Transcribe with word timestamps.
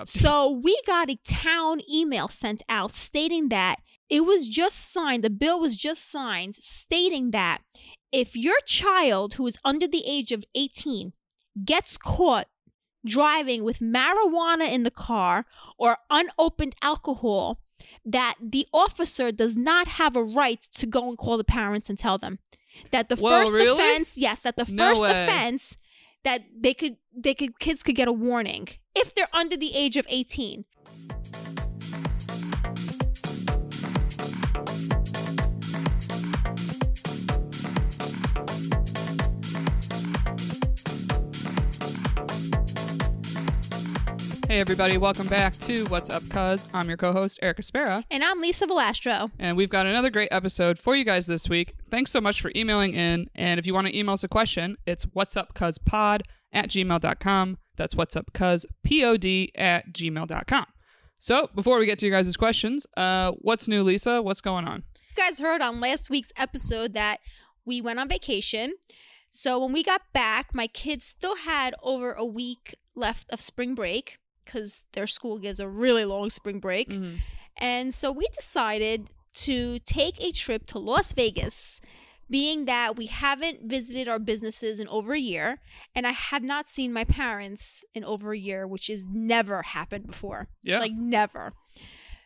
updates. 0.00 0.20
So 0.20 0.60
we 0.62 0.78
got 0.86 1.10
a 1.10 1.18
town 1.26 1.80
email 1.92 2.28
sent 2.28 2.62
out 2.68 2.94
stating 2.94 3.48
that 3.50 3.76
it 4.08 4.24
was 4.24 4.48
just 4.48 4.92
signed, 4.92 5.22
the 5.22 5.30
bill 5.30 5.60
was 5.60 5.76
just 5.76 6.10
signed, 6.10 6.56
stating 6.56 7.30
that 7.30 7.60
if 8.12 8.36
your 8.36 8.58
child 8.66 9.34
who 9.34 9.46
is 9.46 9.56
under 9.64 9.86
the 9.86 10.02
age 10.06 10.32
of 10.32 10.44
18 10.54 11.12
gets 11.64 11.96
caught 11.96 12.46
driving 13.06 13.62
with 13.64 13.78
marijuana 13.78 14.70
in 14.70 14.82
the 14.82 14.90
car 14.90 15.46
or 15.78 15.96
unopened 16.10 16.74
alcohol, 16.82 17.60
that 18.04 18.34
the 18.42 18.66
officer 18.74 19.32
does 19.32 19.56
not 19.56 19.86
have 19.86 20.16
a 20.16 20.22
right 20.22 20.60
to 20.74 20.86
go 20.86 21.08
and 21.08 21.16
call 21.16 21.38
the 21.38 21.44
parents 21.44 21.88
and 21.88 21.98
tell 21.98 22.18
them 22.18 22.38
that 22.90 23.08
the 23.08 23.16
Whoa, 23.16 23.30
first 23.40 23.54
really? 23.54 23.70
offense, 23.82 24.18
yes, 24.18 24.42
that 24.42 24.56
the 24.56 24.66
No 24.70 24.88
first 24.88 25.02
way. 25.02 25.10
offense 25.10 25.76
that 26.24 26.42
they 26.58 26.74
could 26.74 26.96
they 27.16 27.34
could 27.34 27.58
kids 27.58 27.82
could 27.82 27.96
get 27.96 28.08
a 28.08 28.12
warning 28.12 28.68
if 28.94 29.14
they're 29.14 29.34
under 29.34 29.56
the 29.56 29.74
age 29.74 29.96
of 29.96 30.06
18. 30.08 30.64
Hey, 44.50 44.58
everybody, 44.58 44.98
welcome 44.98 45.28
back 45.28 45.56
to 45.60 45.84
What's 45.84 46.10
Up, 46.10 46.28
Cuz. 46.28 46.66
I'm 46.74 46.88
your 46.88 46.96
co 46.96 47.12
host, 47.12 47.38
Erica 47.40 47.62
Spera, 47.62 48.04
And 48.10 48.24
I'm 48.24 48.40
Lisa 48.40 48.66
Valastro. 48.66 49.30
and 49.38 49.56
we've 49.56 49.70
got 49.70 49.86
another 49.86 50.10
great 50.10 50.30
episode 50.32 50.76
for 50.76 50.96
you 50.96 51.04
guys 51.04 51.28
this 51.28 51.48
week. 51.48 51.76
Thanks 51.88 52.10
so 52.10 52.20
much 52.20 52.40
for 52.40 52.50
emailing 52.56 52.94
in. 52.94 53.30
And 53.36 53.60
if 53.60 53.66
you 53.68 53.74
want 53.74 53.86
to 53.86 53.96
email 53.96 54.14
us 54.14 54.24
a 54.24 54.28
question, 54.28 54.76
it's 54.86 55.04
what's 55.12 55.36
up, 55.36 55.54
cuz 55.54 55.78
pod 55.78 56.24
at 56.52 56.68
gmail.com. 56.68 57.58
That's 57.76 57.94
what's 57.94 58.16
up, 58.16 58.32
cuz 58.32 58.66
pod 58.82 59.24
at 59.54 59.92
gmail.com. 59.92 60.66
So 61.20 61.48
before 61.54 61.78
we 61.78 61.86
get 61.86 62.00
to 62.00 62.06
your 62.06 62.20
guys' 62.20 62.36
questions, 62.36 62.88
uh, 62.96 63.30
what's 63.38 63.68
new, 63.68 63.84
Lisa? 63.84 64.20
What's 64.20 64.40
going 64.40 64.66
on? 64.66 64.82
You 65.16 65.22
guys 65.22 65.38
heard 65.38 65.60
on 65.60 65.78
last 65.78 66.10
week's 66.10 66.32
episode 66.36 66.92
that 66.94 67.18
we 67.64 67.80
went 67.80 68.00
on 68.00 68.08
vacation. 68.08 68.72
So 69.30 69.60
when 69.60 69.72
we 69.72 69.84
got 69.84 70.02
back, 70.12 70.56
my 70.56 70.66
kids 70.66 71.06
still 71.06 71.36
had 71.36 71.72
over 71.84 72.14
a 72.14 72.24
week 72.24 72.74
left 72.96 73.32
of 73.32 73.40
spring 73.40 73.76
break 73.76 74.18
because 74.50 74.84
their 74.92 75.06
school 75.06 75.38
gives 75.38 75.60
a 75.60 75.68
really 75.68 76.04
long 76.04 76.28
spring 76.30 76.58
break. 76.58 76.88
Mhm. 76.88 77.18
And 77.56 77.94
so 77.94 78.10
we 78.10 78.26
decided 78.34 79.08
to 79.34 79.78
take 79.80 80.20
a 80.22 80.32
trip 80.32 80.66
to 80.66 80.78
Las 80.78 81.12
Vegas, 81.12 81.80
being 82.28 82.64
that 82.64 82.96
we 82.96 83.06
haven't 83.06 83.68
visited 83.68 84.08
our 84.08 84.18
businesses 84.18 84.80
in 84.80 84.88
over 84.88 85.12
a 85.14 85.18
year, 85.20 85.60
and 85.94 86.06
I 86.06 86.12
have 86.12 86.42
not 86.42 86.68
seen 86.68 86.92
my 86.92 87.04
parents 87.04 87.84
in 87.94 88.04
over 88.04 88.32
a 88.32 88.38
year, 88.38 88.66
which 88.66 88.86
has 88.88 89.04
never 89.04 89.62
happened 89.62 90.06
before. 90.06 90.48
Yeah. 90.62 90.80
Like 90.80 90.92
never. 90.92 91.52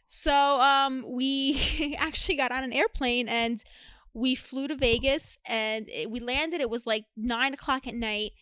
So 0.06 0.32
um 0.60 1.04
we 1.08 1.96
actually 1.98 2.36
got 2.36 2.52
on 2.52 2.64
an 2.64 2.72
airplane 2.72 3.28
and 3.28 3.62
we 4.12 4.34
flew 4.34 4.68
to 4.68 4.76
Vegas 4.76 5.38
and 5.46 5.88
it, 5.88 6.10
we 6.10 6.20
landed. 6.20 6.60
It 6.60 6.70
was 6.70 6.86
like 6.86 7.04
nine 7.16 7.52
o'clock 7.52 7.86
at 7.86 7.94
night. 7.94 8.32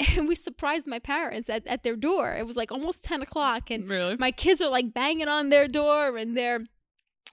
And 0.16 0.28
we 0.28 0.34
surprised 0.34 0.86
my 0.86 0.98
parents 0.98 1.48
at, 1.48 1.66
at 1.66 1.82
their 1.82 1.96
door. 1.96 2.34
It 2.34 2.46
was 2.46 2.56
like 2.56 2.72
almost 2.72 3.04
10 3.04 3.22
o'clock. 3.22 3.70
And 3.70 3.88
really? 3.88 4.16
my 4.16 4.30
kids 4.30 4.60
are 4.60 4.70
like 4.70 4.92
banging 4.92 5.28
on 5.28 5.50
their 5.50 5.68
door 5.68 6.16
and 6.16 6.36
they're 6.36 6.60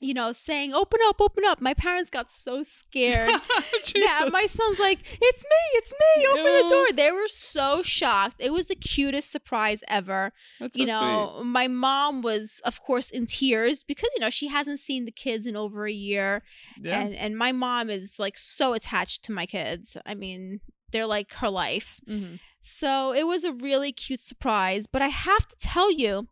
you 0.02 0.14
know 0.14 0.32
saying 0.32 0.74
open 0.74 1.00
up 1.06 1.22
open 1.22 1.44
up 1.46 1.62
my 1.62 1.74
parents 1.74 2.10
got 2.10 2.32
so 2.32 2.64
scared 2.64 3.30
yeah, 3.96 4.28
my 4.32 4.46
son's 4.48 4.80
like 4.80 5.00
it's 5.22 5.44
me 5.44 5.58
it's 5.74 5.94
me 5.94 6.28
open 6.28 6.44
the 6.44 6.68
door 6.70 6.86
they 6.96 7.12
were 7.12 7.28
so 7.28 7.82
shocked 7.82 8.36
it 8.40 8.52
was 8.52 8.66
the 8.68 8.76
cutest 8.76 9.32
surprise 9.32 9.84
ever 9.88 10.32
That's 10.60 10.76
you 10.78 10.88
so 10.88 11.00
know 11.00 11.44
my 11.44 11.68
mom 11.68 12.22
was 12.24 12.62
of 12.66 12.82
course 12.82 13.12
in 13.12 13.28
tears 13.28 13.84
because 13.84 14.10
you 14.16 14.22
know 14.22 14.30
she 14.30 14.48
hasn't 14.48 14.80
seen 14.80 15.06
the 15.06 15.12
kids 15.12 15.46
in 15.46 15.56
over 15.56 15.86
a 15.86 15.92
year. 15.92 16.42
Yeah. 16.80 17.02
and 17.02 17.14
and 17.14 17.38
my 17.38 17.52
mom 17.52 17.90
is 17.90 18.18
like 18.18 18.38
so 18.38 18.74
attached 18.74 19.24
to 19.26 19.32
my 19.32 19.46
kids 19.46 19.98
i 20.06 20.16
mean 20.16 20.62
they're 20.92 21.06
like 21.08 21.34
her 21.36 21.50
life 21.50 22.00
Mhm. 22.08 22.40
so 22.60 23.14
it 23.14 23.26
was 23.26 23.44
a 23.44 23.54
really 23.54 23.92
cute 23.92 24.22
surprise. 24.22 24.88
But 24.88 25.02
I 25.02 25.08
have 25.08 25.48
to 25.48 25.56
tell 25.60 25.92
you, 25.92 26.28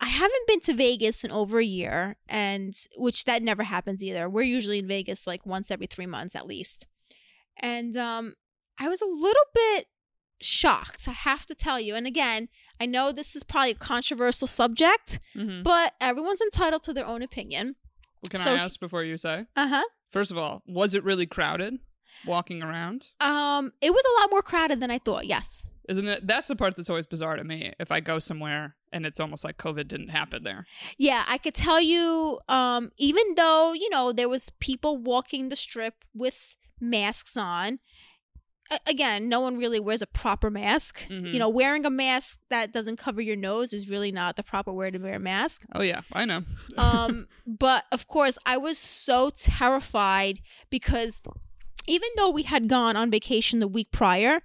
I 0.00 0.06
haven't 0.08 0.46
been 0.46 0.60
to 0.60 0.74
Vegas 0.74 1.24
in 1.24 1.30
over 1.30 1.58
a 1.58 1.64
year, 1.64 2.16
and 2.28 2.74
which 2.96 3.24
that 3.24 3.42
never 3.42 3.62
happens 3.62 4.02
either. 4.04 4.28
We're 4.28 4.42
usually 4.42 4.78
in 4.80 4.86
Vegas 4.88 5.26
like 5.26 5.46
once 5.46 5.70
every 5.70 5.86
three 5.86 6.06
months 6.06 6.34
at 6.36 6.46
least. 6.46 6.86
And 7.60 7.96
um, 7.96 8.34
I 8.78 8.88
was 8.88 9.00
a 9.00 9.06
little 9.06 9.44
bit 9.54 9.86
shocked, 10.42 11.08
I 11.08 11.12
have 11.12 11.46
to 11.46 11.54
tell 11.54 11.80
you. 11.80 11.94
And 11.94 12.06
again, 12.06 12.48
I 12.78 12.84
know 12.84 13.10
this 13.10 13.34
is 13.34 13.42
probably 13.42 13.70
a 13.70 13.74
controversial 13.74 14.46
subject, 14.46 15.18
Mhm. 15.34 15.62
but 15.62 15.94
everyone's 16.00 16.42
entitled 16.42 16.82
to 16.84 16.92
their 16.92 17.06
own 17.06 17.22
opinion. 17.22 17.76
Well, 18.22 18.28
can 18.30 18.40
so 18.40 18.52
I 18.52 18.56
he- 18.56 18.62
ask 18.62 18.78
before 18.78 19.02
you 19.02 19.16
say? 19.16 19.46
Uh 19.56 19.68
huh. 19.68 19.84
First 20.10 20.30
of 20.30 20.36
all, 20.36 20.62
was 20.66 20.94
it 20.94 21.04
really 21.04 21.26
crowded 21.26 21.78
walking 22.24 22.62
around? 22.62 23.08
Um, 23.20 23.72
it 23.80 23.90
was 23.90 24.02
a 24.04 24.20
lot 24.22 24.30
more 24.30 24.42
crowded 24.42 24.80
than 24.80 24.90
I 24.90 24.98
thought. 24.98 25.26
Yes. 25.26 25.66
Isn't 25.88 26.08
it? 26.08 26.26
That's 26.26 26.48
the 26.48 26.56
part 26.56 26.74
that's 26.76 26.90
always 26.90 27.06
bizarre 27.06 27.36
to 27.36 27.44
me. 27.44 27.72
If 27.78 27.92
I 27.92 28.00
go 28.00 28.18
somewhere 28.18 28.74
and 28.92 29.06
it's 29.06 29.20
almost 29.20 29.44
like 29.44 29.56
COVID 29.56 29.86
didn't 29.86 30.08
happen 30.08 30.42
there. 30.42 30.66
Yeah, 30.98 31.24
I 31.28 31.38
could 31.38 31.54
tell 31.54 31.80
you, 31.80 32.40
um, 32.48 32.90
even 32.98 33.22
though, 33.36 33.72
you 33.72 33.88
know, 33.90 34.10
there 34.12 34.28
was 34.28 34.50
people 34.58 34.96
walking 34.98 35.48
the 35.48 35.54
strip 35.56 36.04
with 36.14 36.56
masks 36.80 37.36
on, 37.36 37.78
a- 38.72 38.90
again, 38.90 39.28
no 39.28 39.38
one 39.38 39.56
really 39.58 39.78
wears 39.78 40.02
a 40.02 40.08
proper 40.08 40.50
mask. 40.50 41.06
Mhm. 41.08 41.32
You 41.32 41.38
know, 41.38 41.48
wearing 41.48 41.86
a 41.86 41.90
mask 41.90 42.40
that 42.50 42.72
doesn't 42.72 42.96
cover 42.96 43.20
your 43.20 43.36
nose 43.36 43.72
is 43.72 43.88
really 43.88 44.10
not 44.10 44.34
the 44.34 44.42
proper 44.42 44.72
way 44.72 44.90
to 44.90 44.98
wear 44.98 45.14
a 45.14 45.18
mask. 45.20 45.62
Oh 45.72 45.82
yeah, 45.82 46.00
I 46.12 46.24
know. 46.24 46.42
Um, 46.76 47.28
but 47.46 47.84
of 47.92 48.08
course, 48.08 48.38
I 48.44 48.56
was 48.56 48.76
so 48.76 49.30
terrified 49.36 50.40
because 50.68 51.20
even 51.86 52.08
though 52.16 52.30
we 52.30 52.42
had 52.44 52.68
gone 52.68 52.96
on 52.96 53.10
vacation 53.10 53.60
the 53.60 53.68
week 53.68 53.90
prior, 53.90 54.42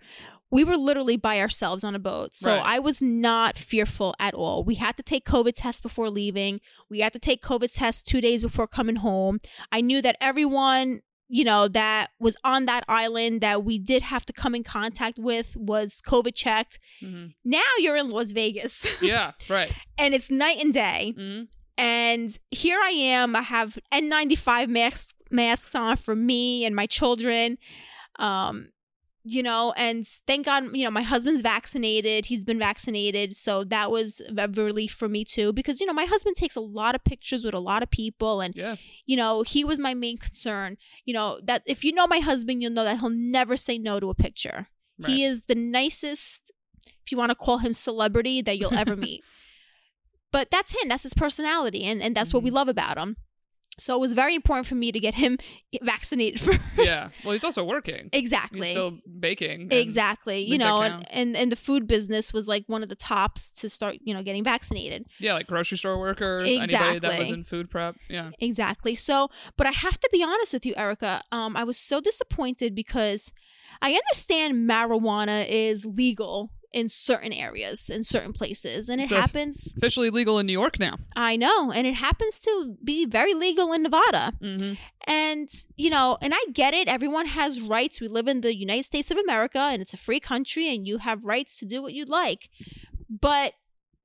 we 0.50 0.64
were 0.66 0.76
literally 0.76 1.16
by 1.16 1.40
ourselves 1.40 1.84
on 1.84 1.96
a 1.96 2.00
boat. 2.00 2.36
So 2.36 2.54
Right. 2.56 2.62
I 2.76 2.80
was 2.80 3.02
not 3.02 3.58
fearful 3.58 4.14
at 4.20 4.34
all. 4.34 4.64
We 4.66 4.76
had 4.76 4.98
to 4.98 5.04
take 5.04 5.26
COVID 5.26 5.54
tests 5.56 5.80
before 5.82 6.10
leaving. 6.10 6.60
We 6.90 7.00
had 7.00 7.14
to 7.14 7.20
take 7.20 7.42
COVID 7.42 7.74
tests 7.74 8.02
two 8.02 8.20
days 8.20 8.44
before 8.44 8.68
coming 8.68 8.98
home. 8.98 9.40
I 9.72 9.80
knew 9.82 10.02
that 10.02 10.18
everyone, 10.20 11.02
you 11.30 11.46
know, 11.46 11.70
that 11.70 12.08
was 12.20 12.36
on 12.44 12.66
that 12.66 12.84
island 12.90 13.40
that 13.40 13.64
we 13.64 13.80
did 13.80 14.02
have 14.02 14.26
to 14.26 14.34
come 14.34 14.54
in 14.54 14.64
contact 14.64 15.18
with 15.18 15.56
was 15.56 16.02
COVID 16.06 16.36
checked. 16.36 16.78
Mhm. 17.02 17.34
Now 17.46 17.62
you're 17.80 17.96
in 17.96 18.10
Las 18.10 18.32
Vegas 18.34 18.86
Yeah, 19.02 19.32
right. 19.48 19.72
and 19.98 20.14
it's 20.14 20.30
night 20.30 20.58
and 20.62 20.74
day 20.74 21.14
Mhm. 21.18 21.48
And 21.82 22.30
here 22.52 22.80
I 22.82 22.92
am. 22.92 23.36
I 23.36 23.42
have 23.42 23.78
N95 23.92 24.70
masks 24.70 25.14
masks 25.32 25.74
on 25.76 25.98
for 25.98 26.16
me 26.16 26.64
and 26.66 26.76
my 26.76 26.86
children. 26.86 27.58
Um, 28.20 28.70
you 29.24 29.44
know, 29.44 29.72
and 29.78 30.04
thank 30.26 30.46
God, 30.48 30.76
you 30.76 30.84
know, 30.84 30.90
my 30.90 31.04
husband's 31.04 31.42
vaccinated. 31.42 32.26
He's 32.26 32.44
been 32.44 32.58
vaccinated, 32.58 33.36
so 33.36 33.64
that 33.66 33.92
was 33.92 34.20
a 34.36 34.48
relief 34.48 34.94
for 34.94 35.08
me 35.08 35.24
too. 35.24 35.54
Because 35.54 35.80
you 35.80 35.86
know, 35.86 35.94
my 35.94 36.06
husband 36.06 36.36
takes 36.36 36.56
a 36.56 36.62
lot 36.62 36.96
of 36.96 37.04
pictures 37.04 37.44
with 37.46 37.54
a 37.54 37.60
lot 37.60 37.84
of 37.84 37.92
people, 37.92 38.42
and 38.42 38.56
Yeah. 38.56 38.78
you 39.06 39.16
know, 39.16 39.44
he 39.44 39.64
was 39.64 39.78
my 39.78 39.94
main 39.94 40.18
concern. 40.18 40.78
You 41.06 41.14
know 41.14 41.40
that 41.44 41.62
if 41.68 41.84
you 41.84 41.94
know 41.94 42.08
my 42.08 42.20
husband, 42.20 42.62
you'll 42.64 42.72
know 42.72 42.84
that 42.84 43.00
he'll 43.00 43.10
never 43.12 43.56
say 43.56 43.78
no 43.78 44.00
to 44.00 44.10
a 44.10 44.16
picture. 44.16 44.68
Right. 45.00 45.12
He 45.12 45.24
is 45.24 45.44
the 45.44 45.56
nicest, 45.56 46.52
if 47.06 47.12
you 47.12 47.18
want 47.18 47.30
to 47.30 47.36
call 47.36 47.60
him 47.60 47.74
celebrity, 47.74 48.42
that 48.42 48.58
you'll 48.58 48.74
ever 48.74 48.96
meet. 49.08 49.24
But 50.32 50.50
that's 50.52 50.72
him. 50.82 50.90
That's 50.90 51.04
his 51.04 51.14
personality, 51.14 51.84
and 51.84 52.02
and 52.02 52.16
that's 52.16 52.34
what 52.34 52.44
we 52.44 52.50
Mhm. 52.50 52.54
love 52.56 52.68
about 52.70 52.98
him. 52.98 53.18
So 53.78 53.96
it 53.96 54.00
was 54.00 54.14
very 54.14 54.36
important 54.36 54.68
for 54.68 54.76
me 54.76 54.92
to 54.92 55.00
get 55.00 55.16
him 55.16 55.38
vaccinated 55.82 56.40
first. 56.42 56.60
Yeah. 56.78 57.10
Well, 57.24 57.32
he's 57.34 57.44
also 57.44 57.64
working. 57.64 58.10
Exactly. 58.14 58.60
He's 58.62 58.70
still 58.70 59.00
baking. 59.20 59.70
exactly. 59.72 60.42
You 60.44 60.58
know, 60.60 60.82
and, 60.84 61.04
and 61.12 61.36
and 61.36 61.52
the 61.52 61.56
food 61.56 61.88
business 61.88 62.32
was 62.32 62.48
like 62.48 62.64
one 62.68 62.84
of 62.84 62.90
the 62.90 62.96
tops 62.96 63.50
to 63.62 63.70
start, 63.70 63.98
you 64.04 64.14
know, 64.14 64.22
getting 64.24 64.44
vaccinated. 64.44 65.06
Yeah, 65.20 65.34
like 65.34 65.48
grocery 65.48 65.78
store 65.80 65.98
workers, 66.00 66.48
anybody 66.48 67.00
that 67.00 67.18
was 67.20 67.32
in 67.32 67.44
food 67.44 67.72
prep. 67.72 67.96
Yeah. 68.10 68.30
Exactly. 68.40 68.94
So, 68.94 69.30
but 69.58 69.66
I 69.66 69.72
have 69.72 70.00
to 70.00 70.10
be 70.12 70.22
honest 70.24 70.54
with 70.54 70.66
you, 70.66 70.76
Erica. 70.76 71.22
Um, 71.32 71.58
I 71.58 71.64
was 71.64 71.78
so 71.78 72.00
disappointed 72.02 72.76
because 72.76 73.32
I 73.82 73.94
understand 73.94 74.70
marijuana 74.70 75.46
is 75.50 75.86
legal 75.86 76.52
in 76.74 76.88
certain 76.88 77.34
areas, 77.34 77.90
in 77.90 78.02
certain 78.04 78.32
places, 78.32 78.88
and 78.88 79.02
it 79.02 79.10
So 79.10 79.18
happens. 79.18 79.74
Officially 79.76 80.10
legal 80.10 80.40
in 80.40 80.46
New 80.46 80.54
York 80.54 80.80
now. 80.80 80.98
I 81.16 81.36
know, 81.36 81.72
and 81.72 81.86
it 81.86 81.96
happens 81.96 82.40
to 82.40 82.78
be 82.84 83.06
very 83.06 83.34
legal 83.34 83.74
in 83.74 83.84
Nevada. 83.84 84.34
Mm-hmm. 84.42 84.74
And, 85.08 85.50
you 85.76 85.90
know, 85.90 86.18
and 86.22 86.34
I 86.34 86.46
get 86.54 86.74
it. 86.74 86.88
Everyone 86.88 87.26
has 87.26 87.60
rights. 87.60 88.00
We 88.00 88.08
live 88.08 88.28
in 88.28 88.42
the 88.42 88.56
United 88.56 88.84
States 88.84 89.12
of 89.12 89.18
America 89.18 89.60
and 89.60 89.82
it's 89.82 89.94
a 89.94 89.98
free 89.98 90.20
country 90.20 90.74
and 90.74 90.88
you 90.88 91.00
have 91.00 91.26
rights 91.26 91.58
to 91.60 91.66
do 91.66 91.82
what 91.82 91.94
you'd 91.94 92.08
like. 92.08 92.50
But 93.10 93.54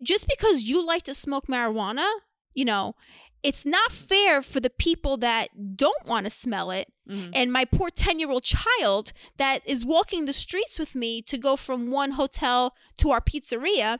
just 0.02 0.26
because 0.26 0.62
you 0.62 0.84
like 0.84 1.02
to 1.04 1.14
smoke 1.14 1.46
marijuana, 1.48 2.10
you 2.54 2.64
know, 2.64 2.96
it's 3.42 3.64
not 3.64 3.92
fair 3.92 4.42
for 4.42 4.60
the 4.60 4.70
people 4.70 5.16
that 5.18 5.48
don't 5.76 6.06
want 6.06 6.24
to 6.24 6.30
smell 6.30 6.70
it 6.70 6.88
Mhm. 7.08 7.30
and 7.34 7.52
my 7.52 7.64
poor 7.64 7.88
10 7.90 8.18
year 8.18 8.30
old 8.30 8.42
child 8.42 9.12
that 9.36 9.60
is 9.66 9.84
walking 9.84 10.24
the 10.26 10.32
streets 10.32 10.78
with 10.78 10.94
me 10.94 11.22
to 11.22 11.38
go 11.38 11.54
from 11.56 11.90
one 11.90 12.12
hotel 12.12 12.74
to 12.98 13.10
our 13.10 13.20
pizzeria 13.20 13.98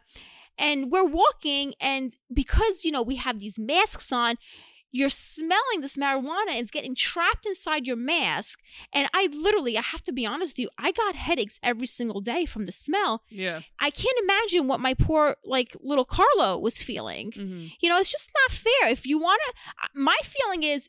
And 0.59 0.91
we're 0.91 1.05
walking, 1.05 1.75
and 1.83 2.17
because, 2.33 2.83
you 2.83 2.91
know, 2.91 3.03
we 3.03 3.17
have 3.17 3.41
these 3.41 3.59
masks 3.59 4.11
on, 4.11 4.37
you're 4.96 5.08
smelling 5.10 5.81
this 5.82 5.96
marijuana 5.96 6.50
and 6.50 6.58
it's 6.58 6.70
getting 6.70 6.94
trapped 6.94 7.44
inside 7.46 7.87
your 7.87 7.96
mask. 7.96 8.60
And 8.93 9.08
I 9.12 9.28
literally, 9.32 9.76
I 9.76 9.82
have 9.82 10.02
to 10.04 10.12
be 10.12 10.25
honest 10.25 10.52
with 10.52 10.58
you, 10.58 10.70
I 10.78 10.93
got 10.93 11.14
headaches 11.14 11.60
every 11.62 11.87
single 11.87 12.20
day 12.20 12.46
from 12.46 12.64
the 12.64 12.72
smell. 12.72 13.22
Yeah. 13.28 13.60
I 13.78 13.90
can't 13.90 14.19
imagine 14.22 14.69
what 14.69 14.81
my 14.81 14.94
poor, 14.94 15.37
like, 15.44 15.76
little 15.81 16.04
Carlo 16.06 16.58
was 16.58 16.82
feeling. 16.82 17.32
hmm 17.34 17.66
You 17.81 17.88
know, 17.90 17.98
it's 17.98 18.10
just 18.10 18.31
not 18.40 18.50
fair. 18.56 18.88
If 18.90 19.06
you 19.06 19.19
want 19.19 19.40
to, 19.46 19.88
my 19.94 20.16
feeling 20.22 20.62
is 20.62 20.88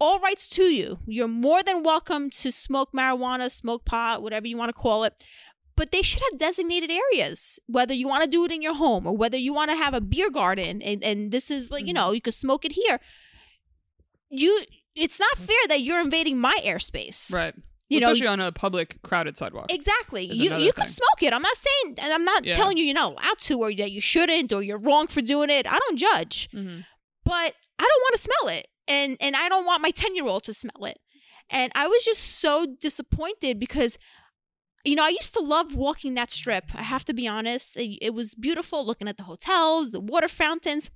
all 0.00 0.20
rights 0.20 0.46
to 0.46 0.62
you. 0.62 0.98
You're 1.06 1.28
more 1.28 1.62
than 1.62 1.82
welcome 1.82 2.30
to 2.30 2.52
smoke 2.52 2.92
marijuana, 2.92 3.50
smoke 3.50 3.84
pot, 3.84 4.22
whatever 4.22 4.46
you 4.46 4.56
want 4.56 4.68
to 4.68 4.72
call 4.72 5.04
it. 5.04 5.24
But 5.78 5.92
they 5.92 6.02
should 6.02 6.22
have 6.30 6.38
designated 6.38 6.90
areas, 6.90 7.58
whether 7.76 7.94
you 7.94 8.08
want 8.08 8.24
to 8.24 8.28
do 8.36 8.44
it 8.44 8.50
in 8.50 8.60
your 8.66 8.74
home 8.74 9.06
or 9.06 9.16
whether 9.16 9.38
you 9.38 9.52
want 9.54 9.70
to 9.70 9.76
have 9.76 9.94
a 9.94 10.00
beer 10.00 10.28
garden 10.28 10.82
and, 10.82 11.04
and 11.04 11.30
this 11.30 11.50
is 11.52 11.70
like, 11.70 11.86
you 11.86 11.94
know, 11.94 12.10
you 12.12 12.20
could 12.20 12.34
smoke 12.34 12.64
it 12.64 12.72
here. 12.72 12.98
You 14.28 14.60
it's 14.94 15.20
not 15.20 15.36
fair 15.38 15.56
that 15.68 15.80
you're 15.82 16.00
invading 16.00 16.38
my 16.38 16.56
airspace. 16.64 17.32
Right. 17.32 17.54
You 17.88 18.00
know, 18.00 18.08
Especially 18.10 18.26
on 18.26 18.40
a 18.40 18.50
public, 18.52 19.00
crowded 19.02 19.36
sidewalk. 19.36 19.72
Exactly. 19.72 20.24
You 20.32 20.50
you 20.56 20.72
can 20.72 20.84
thing. 20.86 20.98
smoke 21.00 21.22
it. 21.22 21.32
I'm 21.32 21.42
not 21.42 21.56
saying 21.56 21.94
and 22.02 22.12
I'm 22.12 22.24
not 22.24 22.44
Yeah. 22.44 22.54
telling 22.54 22.76
you 22.76 22.84
you're 22.84 22.94
not 22.94 23.12
allowed 23.12 23.38
to 23.38 23.54
or 23.62 23.72
that 23.74 23.90
you 23.92 24.00
shouldn't 24.00 24.52
or 24.52 24.62
you're 24.62 24.78
wrong 24.78 25.06
for 25.06 25.22
doing 25.22 25.48
it. 25.48 25.64
I 25.66 25.78
don't 25.78 25.96
judge. 25.96 26.48
hmm 26.50 26.80
But 27.24 27.54
I 27.78 27.84
don't 27.90 28.02
want 28.06 28.14
to 28.16 28.22
smell 28.28 28.48
it. 28.58 28.66
And 28.88 29.16
and 29.20 29.36
I 29.36 29.48
don't 29.48 29.64
want 29.64 29.80
my 29.82 29.92
10-year-old 29.92 30.42
to 30.44 30.52
smell 30.52 30.84
it. 30.92 30.98
And 31.50 31.72
I 31.74 31.86
was 31.86 32.04
just 32.04 32.40
so 32.40 32.66
disappointed 32.80 33.58
because 33.58 33.96
you 34.84 34.94
know, 34.94 35.04
I 35.04 35.08
used 35.08 35.34
to 35.34 35.40
love 35.40 35.74
walking 35.74 36.14
that 36.14 36.30
strip. 36.30 36.64
I 36.74 36.82
have 36.82 37.04
to 37.06 37.14
be 37.14 37.26
honest. 37.28 37.76
It, 37.76 37.98
it 38.00 38.14
was 38.14 38.34
beautiful 38.34 38.86
looking 38.86 39.08
at 39.08 39.16
the 39.16 39.24
hotels, 39.24 39.90
the 39.90 40.00
water 40.00 40.28
fountains. 40.28 40.90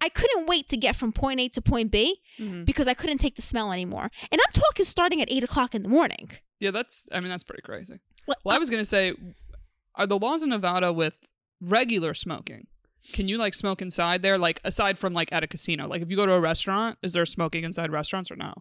I 0.00 0.08
couldn't 0.08 0.46
wait 0.46 0.68
to 0.70 0.76
get 0.76 0.96
from 0.96 1.12
point 1.12 1.40
A 1.40 1.48
to 1.50 1.60
point 1.60 1.90
B 1.90 2.20
hmm 2.38 2.64
because 2.64 2.88
I 2.88 2.94
couldn't 2.94 3.18
take 3.18 3.34
the 3.36 3.42
smell 3.42 3.72
anymore. 3.72 4.10
And 4.32 4.40
I'm 4.40 4.52
talking 4.52 4.84
starting 4.84 5.20
at 5.22 5.30
eight 5.30 5.44
o'clock 5.44 5.74
in 5.74 5.82
the 5.82 5.88
morning. 5.88 6.30
Yeah, 6.58 6.70
that's. 6.70 7.08
I 7.12 7.20
mean, 7.20 7.28
that's 7.30 7.44
pretty 7.44 7.62
crazy. 7.62 8.00
Well, 8.26 8.36
Well, 8.44 8.56
I 8.56 8.58
was 8.58 8.70
gonna 8.70 8.84
say, 8.84 9.14
are 9.94 10.06
the 10.06 10.18
laws 10.18 10.42
in 10.42 10.50
Nevada 10.50 10.92
with 10.92 11.28
regular 11.60 12.14
smoking? 12.14 12.66
Can 13.14 13.28
you 13.28 13.38
like 13.38 13.54
smoke 13.54 13.80
inside 13.80 14.22
there? 14.22 14.36
Like 14.38 14.60
aside 14.64 14.98
from 14.98 15.12
like 15.14 15.32
at 15.32 15.42
a 15.42 15.46
casino, 15.46 15.86
like 15.88 16.02
if 16.02 16.10
you 16.10 16.16
go 16.16 16.26
to 16.26 16.32
a 16.32 16.40
restaurant, 16.40 16.98
is 17.02 17.12
there 17.12 17.24
smoking 17.26 17.64
inside 17.64 17.90
restaurants 17.90 18.30
or 18.30 18.36
no? 18.36 18.52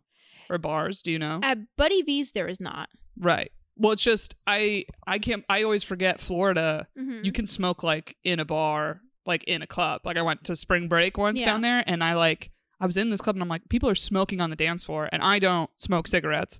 Or 0.49 0.57
bars? 0.57 1.01
Do 1.01 1.11
you 1.11 1.19
know? 1.19 1.39
At 1.43 1.59
Buddy 1.77 2.01
V's, 2.01 2.31
there 2.31 2.47
is 2.47 2.59
not. 2.59 2.89
right. 3.17 3.51
Well, 3.79 3.93
it's 3.93 4.03
just 4.03 4.35
I 4.45 4.85
I 5.07 5.17
can't. 5.19 5.43
I 5.49 5.63
always 5.63 5.83
forget 5.83 6.19
Florida. 6.19 6.87
Mhm. 6.97 7.23
You 7.25 7.31
can 7.31 7.45
smoke 7.45 7.81
like 7.81 8.17
in 8.23 8.39
a 8.39 8.45
bar, 8.45 9.01
like 9.25 9.43
in 9.45 9.61
a 9.61 9.67
club. 9.67 10.01
Like 10.03 10.17
I 10.17 10.21
went 10.21 10.43
to 10.45 10.55
spring 10.55 10.87
break 10.87 11.17
once 11.17 11.39
Yeah. 11.39 11.45
down 11.45 11.61
there, 11.61 11.83
and 11.87 12.03
I 12.03 12.13
like 12.15 12.51
I 12.81 12.85
was 12.85 12.97
in 12.97 13.09
this 13.09 13.21
club, 13.21 13.35
and 13.35 13.43
I'm 13.43 13.49
like, 13.49 13.67
people 13.69 13.89
are 13.89 13.95
smoking 13.95 14.39
on 14.41 14.49
the 14.49 14.55
dance 14.55 14.83
floor, 14.83 15.09
and 15.11 15.21
I 15.23 15.39
don't 15.39 15.69
smoke 15.77 16.07
cigarettes. 16.07 16.59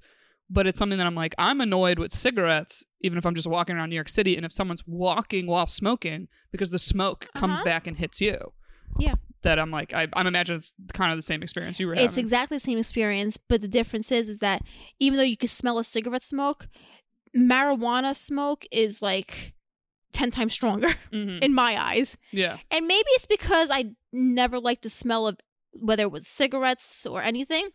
But 0.52 0.66
it's 0.66 0.80
something 0.80 0.98
that 0.98 1.06
I'm 1.06 1.14
like, 1.16 1.36
I'm 1.38 1.62
annoyed 1.62 2.00
with 2.00 2.12
cigarettes, 2.12 2.84
even 3.02 3.18
if 3.20 3.26
I'm 3.26 3.36
just 3.36 3.46
walking 3.48 3.76
around 3.76 3.90
New 3.90 3.96
York 3.96 4.10
City, 4.10 4.36
and 4.36 4.44
if 4.46 4.52
someone's 4.52 4.82
walking 4.88 5.46
while 5.46 5.68
smoking, 5.68 6.28
because 6.52 6.72
the 6.72 6.80
smoke 6.80 7.30
comes 7.36 7.56
Uh-huh. 7.60 7.66
back 7.66 7.86
and 7.86 7.98
hits 7.98 8.20
you. 8.20 8.52
Yeah. 8.98 9.14
That 9.44 9.60
I'm 9.60 9.70
like, 9.72 9.94
I, 9.94 10.08
I'm 10.14 10.26
imagining 10.26 10.58
it's 10.58 10.74
kind 10.92 11.12
of 11.12 11.18
the 11.20 11.22
same 11.22 11.44
experience 11.44 11.80
you 11.80 11.86
were 11.88 11.94
It's 11.94 12.02
having. 12.02 12.20
exactly 12.20 12.58
the 12.58 12.62
same 12.62 12.80
experience, 12.80 13.38
but 13.38 13.62
the 13.62 13.68
difference 13.68 14.12
is, 14.12 14.28
is 14.28 14.40
that 14.40 14.64
even 15.00 15.18
though 15.18 15.24
you 15.24 15.38
can 15.38 15.48
smell 15.48 15.78
a 15.78 15.84
cigarette 15.84 16.24
smoke, 16.24 16.68
marijuana 17.36 18.16
smoke 18.16 18.66
is 18.72 19.02
like 19.02 19.54
ten 20.12 20.32
times 20.32 20.54
stronger 20.54 20.90
Mhm. 21.14 21.44
in 21.44 21.54
my 21.54 21.82
eyes. 21.82 22.18
Yeah. 22.32 22.58
And 22.72 22.88
maybe 22.88 23.08
it's 23.12 23.26
because 23.26 23.70
I 23.72 23.92
never 24.12 24.60
liked 24.60 24.82
the 24.84 24.90
smell 24.90 25.28
of 25.28 25.38
whether 25.74 26.04
it 26.04 26.12
was 26.12 26.28
cigarettes 26.28 27.06
or 27.06 27.22
anything. 27.22 27.70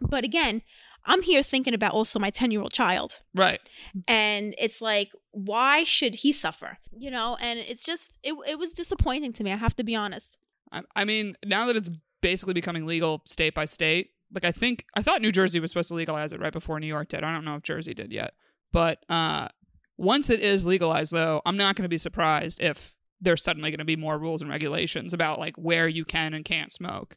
But 0.00 0.24
again, 0.24 0.62
I'm 1.04 1.22
here 1.22 1.42
thinking 1.42 1.74
about 1.74 1.92
also 1.92 2.18
my 2.20 2.30
10 2.30 2.50
year 2.52 2.60
old 2.62 2.72
child. 2.72 3.20
Right. 3.34 3.60
And 4.06 4.54
it's 4.58 4.80
like, 4.80 5.10
why 5.32 5.82
should 5.84 6.14
he 6.16 6.32
suffer? 6.32 6.78
You 6.96 7.10
know, 7.10 7.36
and 7.40 7.58
it's 7.58 7.84
just, 7.84 8.16
it, 8.22 8.34
it 8.48 8.58
was 8.58 8.72
disappointing 8.74 9.32
to 9.34 9.44
me. 9.44 9.52
I 9.52 9.56
have 9.56 9.74
to 9.76 9.84
be 9.84 9.96
honest. 9.96 10.38
I, 10.70 10.82
I 10.94 11.04
mean, 11.04 11.36
now 11.44 11.66
that 11.66 11.74
it's 11.76 11.90
basically 12.20 12.54
becoming 12.54 12.86
legal 12.86 13.22
state 13.26 13.54
by 13.54 13.64
state, 13.64 14.10
like 14.32 14.44
I 14.44 14.52
think 14.52 14.86
I 14.94 15.02
thought 15.02 15.20
New 15.20 15.32
Jersey 15.32 15.58
was 15.60 15.72
supposed 15.72 15.88
to 15.88 15.94
legalize 15.96 16.32
it 16.32 16.40
right 16.40 16.52
before 16.52 16.78
New 16.78 16.86
York 16.86 17.08
did. 17.08 17.24
I 17.24 17.32
don't 17.34 17.44
know 17.44 17.56
if 17.56 17.62
Jersey 17.64 17.92
did 17.92 18.12
yet, 18.12 18.32
but 18.72 18.98
uh, 19.08 19.48
once 19.96 20.30
it 20.30 20.40
is 20.40 20.66
legalized, 20.66 21.12
though, 21.12 21.42
I'm 21.46 21.56
not 21.56 21.76
going 21.76 21.84
to 21.84 21.88
be 21.88 21.98
surprised 21.98 22.60
if 22.60 22.94
there's 23.20 23.42
suddenly 23.42 23.70
going 23.70 23.78
to 23.78 23.84
be 23.84 23.96
more 23.96 24.18
rules 24.18 24.42
and 24.42 24.50
regulations 24.50 25.14
about 25.14 25.38
like 25.38 25.54
where 25.56 25.86
you 25.86 26.04
can 26.04 26.34
and 26.34 26.44
can't 26.44 26.72
smoke. 26.72 27.16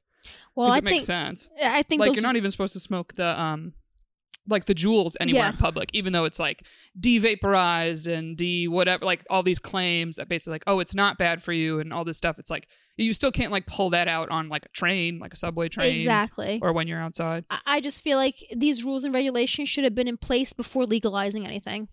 Well, 0.55 0.71
I 0.71 0.77
it 0.77 0.83
makes 0.83 0.95
think, 0.97 1.03
sense. 1.05 1.49
I 1.63 1.83
think 1.83 1.99
Like 1.99 2.09
those, 2.09 2.15
you're 2.17 2.23
not 2.23 2.35
even 2.35 2.51
supposed 2.51 2.73
to 2.73 2.79
smoke 2.79 3.15
the 3.15 3.39
um, 3.39 3.73
like 4.47 4.65
the 4.65 4.75
Juuls 4.75 5.15
anywhere 5.19 5.43
Yeah. 5.43 5.49
in 5.51 5.57
public, 5.57 5.89
even 5.93 6.13
though 6.13 6.25
it's 6.25 6.39
like 6.39 6.63
de-vaporized 6.99 8.07
and 8.07 8.37
de 8.37 8.67
whatever, 8.67 9.05
like 9.05 9.23
all 9.29 9.43
these 9.43 9.59
claims 9.59 10.17
that 10.17 10.29
basically 10.29 10.53
like, 10.53 10.63
oh, 10.67 10.79
it's 10.79 10.95
not 10.95 11.17
bad 11.17 11.41
for 11.41 11.53
you 11.53 11.79
and 11.79 11.91
all 11.93 12.03
this 12.03 12.17
stuff. 12.17 12.37
It's 12.39 12.49
like 12.51 12.67
you 12.97 13.13
still 13.13 13.31
can't 13.31 13.51
like 13.51 13.65
pull 13.67 13.89
that 13.91 14.07
out 14.07 14.29
on 14.29 14.49
like 14.49 14.65
a 14.65 14.69
train, 14.69 15.19
like 15.19 15.33
a 15.33 15.37
subway 15.37 15.69
train, 15.69 15.97
exactly. 15.97 16.59
or 16.61 16.71
when 16.73 16.87
you're 16.87 17.01
outside. 17.01 17.45
I- 17.49 17.59
I 17.65 17.81
just 17.81 18.03
feel 18.03 18.17
like 18.17 18.35
these 18.55 18.83
rules 18.83 19.03
and 19.03 19.13
regulations 19.13 19.69
should 19.69 19.83
have 19.83 19.95
been 19.95 20.07
in 20.07 20.17
place 20.17 20.53
before 20.53 20.85
legalizing 20.85 21.45
anything. 21.45 21.89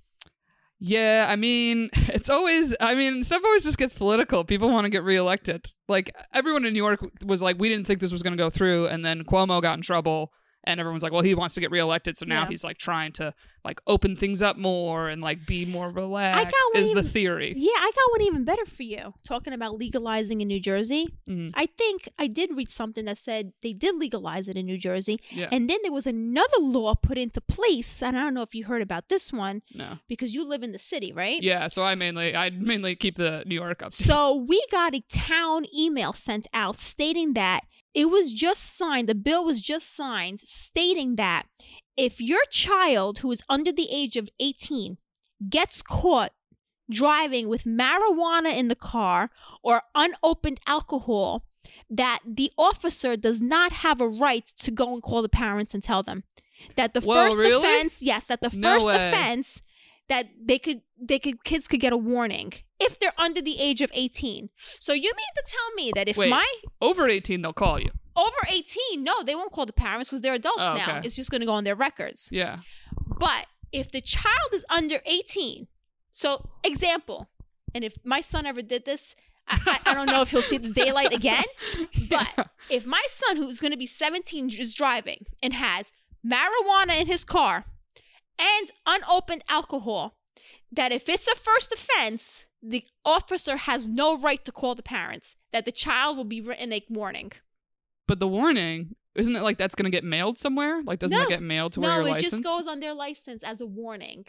Yeah, 0.85 1.27
I 1.29 1.37
mean, 1.37 1.91
it's 1.95 2.29
always, 2.29 2.75
I 2.81 2.95
mean, 2.95 3.23
stuff 3.23 3.43
always 3.45 3.63
just 3.65 3.79
gets 3.79 3.95
political. 3.95 4.45
People 4.45 4.69
want 4.71 4.85
to 4.85 4.91
get 4.91 5.05
reelected. 5.05 5.67
Like, 5.89 6.13
everyone 6.35 6.65
in 6.65 6.73
New 6.73 6.83
York 6.83 7.01
was 7.25 7.41
like, 7.43 7.57
we 7.59 7.69
didn't 7.69 7.87
think 7.87 8.01
this 8.01 8.11
was 8.11 8.23
going 8.23 8.37
to 8.37 8.43
go 8.43 8.51
through. 8.51 8.87
And 8.89 9.05
then 9.05 9.23
Cuomo 9.25 9.63
got 9.63 9.77
in 9.77 9.83
trouble. 9.83 10.33
And 10.65 10.79
everyone's 10.79 11.03
like, 11.03 11.13
well, 11.13 11.23
he 11.23 11.35
wants 11.35 11.55
to 11.57 11.61
get 11.61 11.71
reelected. 11.71 12.17
So 12.17 12.27
now 12.27 12.43
Yeah. 12.43 12.49
he's 12.49 12.63
like 12.65 12.79
trying 12.79 13.13
to 13.13 13.35
like 13.65 13.81
open 13.87 14.17
things 14.17 14.43
up 14.43 14.57
more 14.57 15.09
and 15.09 15.23
like 15.23 15.47
be 15.47 15.65
more 15.65 15.89
relaxed, 15.89 16.55
is 16.75 16.93
the 16.93 17.03
theory. 17.03 17.55
Yeah, 17.57 17.71
I 17.79 17.91
got 17.95 18.11
one 18.11 18.23
even 18.23 18.45
better 18.45 18.65
for 18.67 18.83
you. 18.83 19.15
Talking 19.25 19.53
about 19.53 19.77
legalizing 19.79 20.41
in 20.41 20.49
New 20.49 20.59
Jersey, 20.61 21.07
Mhm. 21.29 21.51
I 21.55 21.67
think 21.67 22.09
I 22.19 22.27
did 22.27 22.57
read 22.57 22.71
something 22.73 23.05
that 23.05 23.19
said 23.19 23.53
they 23.63 23.73
did 23.73 23.95
legalize 23.97 24.49
it 24.49 24.57
in 24.57 24.67
New 24.67 24.79
Jersey, 24.79 25.21
Yeah. 25.31 25.49
and 25.53 25.71
then 25.71 25.79
there 25.83 25.93
was 25.93 26.07
another 26.09 26.59
law 26.59 26.95
put 26.95 27.19
into 27.19 27.41
place. 27.41 28.03
And 28.03 28.17
I 28.17 28.23
don't 28.25 28.35
know 28.35 28.43
if 28.43 28.55
you 28.55 28.65
heard 28.65 28.83
about 28.83 29.09
this 29.09 29.33
one 29.33 29.63
no. 29.73 29.99
because 30.09 30.35
you 30.35 30.45
live 30.45 30.63
in 30.65 30.73
the 30.73 30.79
city, 30.81 31.13
right? 31.13 31.41
Yeah. 31.43 31.69
So 31.69 31.83
I 31.85 31.95
mainly, 31.95 32.35
I 32.35 32.51
mainly 32.51 32.97
keep 32.97 33.15
the 33.17 33.45
New 33.47 33.55
York 33.55 33.83
up. 33.83 33.93
So 33.93 34.35
we 34.35 34.61
got 34.73 34.93
a 34.95 35.03
town 35.09 35.67
email 35.77 36.13
sent 36.13 36.47
out 36.53 36.81
stating 36.81 37.35
that 37.35 37.61
it 37.95 38.07
was 38.07 38.33
just 38.33 38.77
signed, 38.77 39.09
the 39.09 39.15
bill 39.15 39.45
was 39.45 39.61
just 39.61 39.95
signed, 39.95 40.41
stating 40.41 41.17
that 41.17 41.45
if 41.97 42.21
your 42.21 42.43
child 42.51 43.19
who 43.19 43.31
is 43.31 43.43
under 43.49 43.73
the 43.73 43.89
age 43.91 44.17
of 44.17 44.29
18 44.41 44.97
gets 45.49 45.83
caught 45.83 46.33
driving 46.91 47.49
with 47.49 47.65
marijuana 47.65 48.57
in 48.57 48.69
the 48.69 48.75
car 48.77 49.31
or 49.63 49.83
unopened 49.95 50.61
alcohol, 50.67 51.45
that 51.89 52.21
the 52.27 52.51
officer 52.59 53.17
does 53.17 53.41
not 53.41 53.73
have 53.73 54.01
a 54.01 54.09
right 54.09 54.47
to 54.59 54.71
go 54.71 54.93
and 54.93 55.03
call 55.03 55.23
the 55.23 55.29
parents 55.29 55.75
and 55.75 55.83
tell 55.83 56.03
them 56.03 56.25
that 56.77 56.95
the 56.95 57.01
Whoa, 57.01 57.15
first 57.27 57.39
really? 57.39 57.57
offense, 57.63 58.03
yes, 58.03 58.27
that 58.27 58.41
the 58.41 58.51
No 58.55 58.75
first 58.75 58.87
way. 58.89 58.97
offense 58.97 59.63
that 60.13 60.29
they 60.51 60.59
could 60.59 60.81
they 61.01 61.19
could 61.19 61.43
kids 61.45 61.67
could 61.67 61.81
get 61.81 61.93
a 61.93 61.97
warning 61.97 62.53
if 62.79 62.99
they're 62.99 63.19
under 63.19 63.41
the 63.41 63.57
age 63.61 63.81
of 63.81 63.91
18. 63.95 64.51
So 64.79 64.93
you 64.93 65.11
mean 65.21 65.33
to 65.37 65.43
tell 65.47 65.75
me 65.75 65.93
that 65.95 66.07
if 66.09 66.17
Wait. 66.17 66.31
my 66.31 66.47
Over 66.81 67.09
18, 67.09 67.41
they'll 67.41 67.53
call 67.53 67.81
you. 67.81 67.91
over 68.17 68.37
18, 68.49 69.03
no, 69.03 69.23
they 69.23 69.35
won't 69.35 69.53
call 69.53 69.67
the 69.67 69.73
parents 69.73 70.11
because 70.11 70.21
they're 70.21 70.35
adults 70.35 70.59
Oh, 70.69 70.75
now. 70.75 70.99
okay. 70.99 71.07
It's 71.07 71.17
just 71.17 71.31
going 71.31 71.41
to 71.41 71.47
go 71.47 71.55
on 71.55 71.65
their 71.65 71.75
records. 71.75 72.29
Yeah. 72.31 72.59
But 73.19 73.47
if 73.73 73.91
the 73.91 74.01
child 74.03 74.51
is 74.53 74.65
under 74.69 74.99
18, 75.07 75.67
so 76.11 76.51
example, 76.63 77.31
and 77.75 77.83
if 77.85 77.95
my 78.05 78.21
son 78.21 78.45
ever 78.47 78.61
did 78.63 78.85
this, 78.85 79.17
I, 79.49 79.79
I, 79.87 79.95
don't 79.95 80.07
know 80.07 80.21
if 80.23 80.31
he'll 80.31 80.43
see 80.43 80.59
the 80.59 80.71
daylight 80.71 81.13
again. 81.21 81.45
But 82.11 82.49
if 82.69 82.87
my 82.87 83.03
son, 83.07 83.37
who's 83.37 83.61
going 83.61 83.73
to 83.73 83.79
be 83.79 83.87
17, 83.87 84.51
is 84.59 84.75
driving 84.75 85.25
and 85.43 85.55
has 85.55 85.91
marijuana 86.25 87.01
in 87.01 87.07
his 87.07 87.25
car 87.25 87.65
and 88.43 88.71
unopened 88.87 89.43
alcohol, 89.49 90.17
that 90.71 90.93
if 90.93 91.09
it's 91.09 91.29
a 91.29 91.35
first 91.35 91.73
offense, 91.73 92.47
the 92.63 92.85
officer 93.05 93.57
has 93.57 93.87
no 93.87 94.19
right 94.19 94.45
to 94.45 94.53
call 94.53 94.75
the 94.75 94.83
parents, 94.83 95.37
that 95.53 95.65
the 95.65 95.73
child 95.73 96.17
will 96.17 96.25
be 96.25 96.41
written 96.41 96.73
a 96.73 96.83
warning. 96.89 97.33
But 98.09 98.21
the 98.21 98.29
warning, 98.29 98.97
isn't 99.15 99.35
it 99.37 99.43
like 99.43 99.59
that's 99.59 99.75
going 99.75 99.85
to 99.85 99.91
get 99.97 100.05
mailed 100.05 100.39
somewhere? 100.39 100.83
Like, 100.83 100.99
doesn't 100.99 101.17
No. 101.17 101.25
it 101.25 101.29
get 101.29 101.43
mailed 101.43 101.73
to 101.75 101.81
where 101.81 101.97
your 101.97 102.05
license? 102.05 102.23
No, 102.23 102.27
it 102.27 102.31
just 102.31 102.43
goes 102.45 102.67
on 102.67 102.81
their 102.81 102.95
license 102.95 103.43
as 103.43 103.61
a 103.61 103.67
warning. 103.67 104.27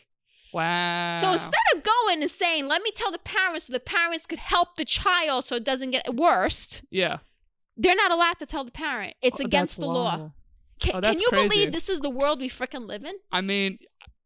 Wow. 0.54 1.14
So 1.16 1.32
instead 1.32 1.54
of 1.76 1.84
going 1.84 2.22
and 2.22 2.30
saying, 2.30 2.68
let 2.68 2.82
me 2.84 2.92
tell 2.96 3.12
the 3.12 3.18
parents 3.20 3.66
so 3.66 3.74
the 3.74 3.80
parents 3.80 4.26
could 4.28 4.40
help 4.40 4.76
the 4.76 4.86
child 4.86 5.46
so 5.46 5.56
it 5.56 5.64
doesn't 5.64 5.92
get 5.92 6.14
worse, 6.16 6.84
yeah. 6.92 7.18
they're 7.76 7.96
not 7.96 8.12
allowed 8.12 8.38
to 8.40 8.46
tell 8.46 8.64
the 8.64 8.72
parent. 8.72 9.16
It's 9.22 9.42
Oh, 9.42 9.46
against 9.46 9.80
the 9.80 9.88
law. 9.88 10.18
wild. 10.18 10.32
Can, 10.80 10.96
Oh, 10.96 11.02
can 11.02 11.20
you 11.20 11.28
crazy. 11.30 11.48
believe 11.48 11.72
this 11.72 11.90
is 11.90 12.02
the 12.02 12.10
world 12.10 12.40
we 12.42 12.50
freaking 12.50 12.86
live 12.88 13.04
in? 13.06 13.16
I 13.32 13.42
mean, 13.42 13.80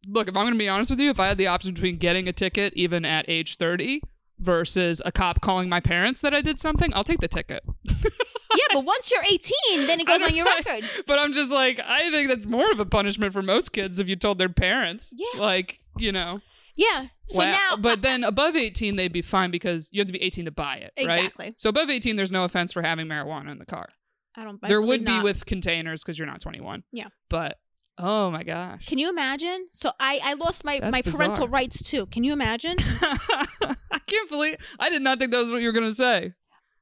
look, 0.07 0.27
if 0.27 0.35
I'm 0.35 0.43
going 0.43 0.53
to 0.53 0.59
be 0.59 0.69
honest 0.69 0.91
with 0.91 0.99
you, 0.99 1.09
if 1.09 1.19
I 1.19 1.27
had 1.27 1.37
the 1.37 1.47
option 1.47 1.73
between 1.73 1.97
getting 1.97 2.27
a 2.27 2.33
ticket 2.33 2.73
even 2.75 3.05
at 3.05 3.25
age 3.27 3.57
30 3.57 4.01
versus 4.39 5.01
a 5.05 5.11
cop 5.11 5.41
calling 5.41 5.69
my 5.69 5.79
parents 5.79 6.21
that 6.21 6.33
I 6.33 6.41
did 6.41 6.59
something, 6.59 6.91
I'll 6.93 7.03
take 7.03 7.19
the 7.19 7.27
ticket. 7.27 7.63
yeah, 7.85 8.67
but 8.73 8.85
once 8.85 9.11
you're 9.11 9.23
18, 9.23 9.87
then 9.87 9.99
it 9.99 10.07
goes 10.07 10.21
on 10.23 10.35
your 10.35 10.45
record. 10.45 10.83
But 11.05 11.19
I'm 11.19 11.33
just 11.33 11.51
like, 11.51 11.79
I 11.79 12.11
think 12.11 12.29
that's 12.29 12.45
more 12.45 12.71
of 12.71 12.79
a 12.79 12.85
punishment 12.85 13.33
for 13.33 13.41
most 13.41 13.69
kids 13.73 13.99
if 13.99 14.09
you 14.09 14.15
told 14.15 14.37
their 14.37 14.49
parents. 14.49 15.13
Yeah. 15.15 15.41
Like, 15.41 15.79
you 15.97 16.11
know. 16.11 16.41
Yeah. 16.75 17.07
So 17.25 17.39
wow. 17.39 17.51
now, 17.51 17.77
but 17.77 18.03
then 18.03 18.23
above 18.23 18.55
18, 18.55 18.95
they'd 18.95 19.11
be 19.11 19.23
fine 19.23 19.51
because 19.51 19.89
you 19.91 19.99
have 19.99 20.07
to 20.07 20.13
be 20.13 20.21
18 20.21 20.45
to 20.45 20.51
buy 20.51 20.75
it, 20.75 20.93
right? 20.97 21.17
Exactly. 21.17 21.53
So 21.57 21.69
above 21.69 21.89
18, 21.89 22.15
there's 22.15 22.31
no 22.31 22.43
offense 22.43 22.71
for 22.71 22.83
having 22.83 23.07
marijuana 23.07 23.51
in 23.51 23.57
the 23.57 23.65
car. 23.65 23.89
I 24.35 24.43
don't. 24.43 24.59
I 24.61 24.67
there 24.67 24.81
would 24.81 25.03
be 25.03 25.19
with 25.21 25.47
containers 25.47 26.03
because 26.03 26.19
you're 26.19 26.27
not 26.27 26.39
21. 26.39 26.83
Yeah. 26.91 27.07
But 27.29 27.57
oh 27.97 28.31
my 28.31 28.43
gosh. 28.43 28.85
Can 28.85 28.97
you 28.97 29.09
imagine? 29.09 29.67
So 29.71 29.91
I 29.99 30.19
I 30.23 30.33
lost 30.35 30.63
my 30.65 30.79
That's 30.79 30.91
my 30.91 31.01
parental 31.01 31.47
rights 31.47 31.81
too. 31.89 32.05
Can 32.07 32.23
you 32.23 32.33
imagine? 32.33 32.73
I 32.79 33.99
can't 34.07 34.29
believe 34.29 34.57
I 34.79 34.89
did 34.89 35.01
not 35.01 35.19
think 35.19 35.31
that 35.31 35.39
was 35.39 35.51
what 35.51 35.61
you 35.61 35.67
were 35.67 35.73
gonna 35.73 35.91
say. 35.91 36.33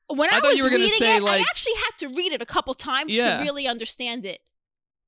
When 0.07 0.29
I 0.31 0.37
I, 0.37 0.39
thought 0.39 0.49
was 0.49 0.57
you 0.57 0.63
were 0.63 0.69
gonna 0.69 0.83
reading 0.83 0.97
say, 0.99 1.17
it, 1.17 1.23
I 1.23 1.39
actually 1.39 1.73
had 1.75 1.97
to 1.99 2.07
read 2.09 2.31
it 2.31 2.41
a 2.41 2.45
couple 2.45 2.73
times 2.73 3.15
Yeah. 3.17 3.37
to 3.37 3.43
really 3.43 3.67
understand 3.67 4.25
it. 4.25 4.39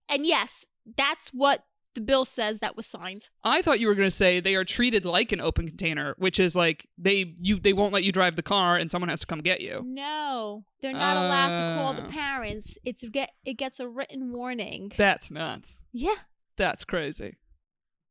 And 0.10 0.26
yes, 0.26 0.66
that's 0.96 1.30
what 1.30 1.64
the 1.98 2.02
bill 2.04 2.26
says 2.26 2.60
that 2.60 2.76
was 2.78 2.86
signed. 2.86 3.30
I 3.44 3.64
thought 3.64 3.80
you 3.80 3.88
were 3.88 3.96
gonna 3.96 4.12
say 4.12 4.40
they 4.40 4.54
are 4.56 4.64
treated 4.64 5.04
like 5.04 5.32
an 5.32 5.42
open 5.42 5.68
container, 5.68 6.14
which 6.20 6.40
is 6.40 6.56
like 6.56 6.88
they 6.98 7.34
you 7.42 7.60
they 7.60 7.74
won't 7.74 7.92
let 7.92 8.04
you 8.04 8.12
drive 8.12 8.36
the 8.36 8.44
car 8.44 8.78
and 8.78 8.90
someone 8.92 9.10
has 9.10 9.22
to 9.22 9.26
come 9.26 9.40
get 9.40 9.62
you. 9.62 9.84
No, 9.86 10.64
they're 10.82 10.94
not 10.94 11.18
allowed 11.18 11.58
to 11.58 11.76
call 11.76 11.94
the 11.96 12.04
Oh. 12.04 12.08
parents. 12.08 12.78
It's 12.86 13.04
get 13.10 13.32
it 13.44 13.56
gets 13.58 13.80
a 13.80 13.88
written 13.90 14.32
warning. 14.32 14.92
That's 14.96 15.32
nuts. 15.32 15.82
yeah, 15.92 16.14
That's 16.56 16.86
crazy. 16.86 17.38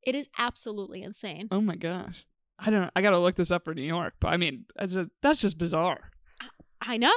it 0.02 0.14
is 0.16 0.28
absolutely 0.38 1.02
insane. 1.02 1.46
Oh 1.50 1.60
my 1.60 1.76
gosh. 1.76 2.26
I 2.58 2.70
don't. 2.70 2.90
I 2.96 3.02
gotta 3.02 3.18
look 3.18 3.36
this 3.36 3.50
up 3.52 3.64
for 3.64 3.74
New 3.74 3.82
York, 3.82 4.14
but 4.20 4.28
I 4.28 4.36
mean, 4.36 4.64
that's 4.74 4.94
just, 4.94 5.10
that's 5.22 5.40
just 5.40 5.58
bizarre. 5.58 6.10
I 6.82 6.96
know. 6.96 7.12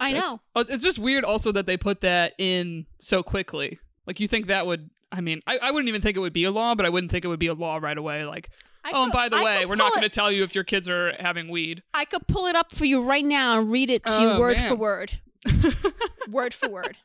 I 0.00 0.12
That's- 0.14 0.30
know. 0.32 0.40
oh, 0.56 0.60
It's, 0.62 0.70
it's 0.70 0.82
just 0.82 0.98
weird, 0.98 1.24
also 1.24 1.52
that 1.52 1.66
they 1.66 1.76
put 1.76 2.00
that 2.00 2.32
in 2.38 2.86
so 2.98 3.22
quickly. 3.22 3.78
Like 4.06 4.18
you 4.18 4.26
think 4.26 4.46
that 4.46 4.66
would. 4.66 4.90
I 5.12 5.20
mean, 5.20 5.40
I, 5.46 5.58
I 5.58 5.70
wouldn't 5.70 5.88
even 5.88 6.00
think 6.00 6.16
it 6.16 6.20
would 6.20 6.32
be 6.32 6.44
a 6.44 6.50
law, 6.50 6.74
but 6.74 6.86
I 6.86 6.88
wouldn't 6.88 7.10
think 7.10 7.24
it 7.24 7.28
would 7.28 7.40
be 7.40 7.48
a 7.48 7.54
law 7.54 7.78
right 7.78 7.96
away. 7.98 8.24
Like, 8.24 8.50
I 8.84 8.92
oh, 8.94 9.02
and 9.04 9.12
by 9.12 9.28
the 9.28 9.36
I 9.36 9.44
way, 9.44 9.58
could 9.60 9.68
we're 9.70 9.76
not 9.76 9.90
going 9.92 10.00
to 10.02 10.06
it- 10.06 10.12
tell 10.12 10.30
you 10.30 10.42
if 10.44 10.54
your 10.54 10.64
kids 10.64 10.88
are 10.88 11.14
having 11.20 11.48
weed. 11.48 11.82
I 11.94 12.04
could 12.04 12.26
pull 12.26 12.46
it 12.46 12.56
up 12.56 12.72
for 12.72 12.84
you 12.84 13.02
right 13.02 13.24
now 13.24 13.58
and 13.60 13.70
read 13.70 13.90
it 13.90 14.04
to 14.06 14.12
Oh, 14.12 14.34
you 14.34 14.38
word 14.40 14.56
man. 14.56 14.68
for 14.68 14.76
word. 14.76 15.12
word 16.28 16.54
for 16.54 16.68
word. 16.68 16.96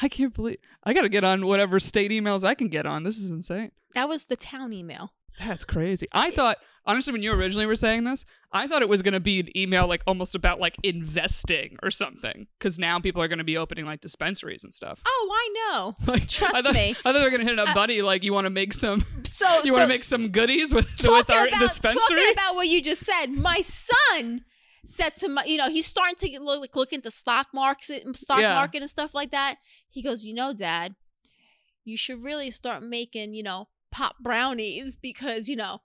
I 0.00 0.08
can't 0.08 0.32
believe 0.34 0.56
I 0.84 0.92
got 0.94 1.02
to 1.02 1.08
get 1.08 1.24
on 1.24 1.46
whatever 1.46 1.78
state 1.78 2.10
emails 2.10 2.44
I 2.44 2.54
can 2.54 2.68
get 2.68 2.86
on. 2.86 3.02
This 3.02 3.18
is 3.18 3.30
insane. 3.30 3.70
That 3.94 4.08
was 4.08 4.26
the 4.26 4.36
town 4.36 4.72
email. 4.72 5.12
That's 5.38 5.64
crazy. 5.64 6.08
I 6.12 6.30
thought 6.30 6.58
honestly 6.84 7.12
when 7.12 7.22
you 7.22 7.32
originally 7.32 7.66
were 7.66 7.74
saying 7.76 8.04
this, 8.04 8.24
I 8.52 8.66
thought 8.66 8.82
it 8.82 8.88
was 8.88 9.02
going 9.02 9.14
to 9.14 9.20
be 9.20 9.40
an 9.40 9.56
email 9.56 9.86
like 9.88 10.02
almost 10.06 10.34
about 10.34 10.60
like 10.60 10.76
investing 10.82 11.76
or 11.82 11.90
something 11.90 12.46
cuz 12.60 12.78
now 12.78 12.98
people 13.00 13.22
are 13.22 13.28
going 13.28 13.38
to 13.38 13.44
be 13.44 13.56
opening 13.56 13.84
like 13.86 14.00
dispensaries 14.00 14.64
and 14.64 14.72
stuff. 14.74 15.00
Oh, 15.06 15.30
I 15.32 15.48
know. 15.54 15.94
Like, 16.12 16.28
Trust 16.28 16.54
I 16.54 16.62
thought, 16.62 16.74
me. 16.74 16.90
I 16.90 16.94
thought 16.94 17.12
they 17.12 17.24
were 17.24 17.30
going 17.30 17.46
to 17.46 17.50
hit 17.50 17.58
a 17.58 17.62
Uh, 17.70 17.74
buddy 17.74 18.02
like 18.02 18.22
you 18.24 18.32
want 18.32 18.44
to 18.46 18.50
make 18.50 18.72
some 18.72 19.00
So 19.26 19.46
you 19.64 19.66
so 19.66 19.72
want 19.72 19.82
to 19.82 19.88
make 19.88 20.04
some 20.04 20.28
goodies 20.28 20.74
with 20.74 20.86
with 21.04 21.30
our 21.30 21.46
about 21.48 21.60
dispensary? 21.60 22.00
talking 22.18 22.32
about 22.32 22.54
what 22.56 22.68
you 22.68 22.82
just 22.82 23.02
said. 23.04 23.26
My 23.30 23.60
son 23.60 24.44
said 24.84 25.14
to 25.14 25.28
my, 25.28 25.44
you 25.44 25.56
know, 25.58 25.68
he's 25.70 25.86
starting 25.86 26.16
to 26.16 26.40
look, 26.42 26.60
like, 26.60 26.74
look 26.74 26.92
into 26.92 27.08
stock 27.10 27.46
market, 27.54 28.04
stock 28.16 28.40
Yeah. 28.40 28.54
market 28.54 28.82
and 28.82 28.90
stuff 28.90 29.14
like 29.14 29.30
that. 29.30 29.56
He 29.88 30.02
goes, 30.02 30.24
you 30.24 30.34
know, 30.34 30.52
Dad, 30.52 30.96
you 31.84 31.96
should 31.96 32.22
really 32.24 32.50
start 32.50 32.82
making, 32.82 33.34
you 33.34 33.42
know, 33.44 33.68
pop 33.92 34.16
brownies 34.20 34.96
because 34.96 35.48
you 35.48 35.54
know 35.56 35.82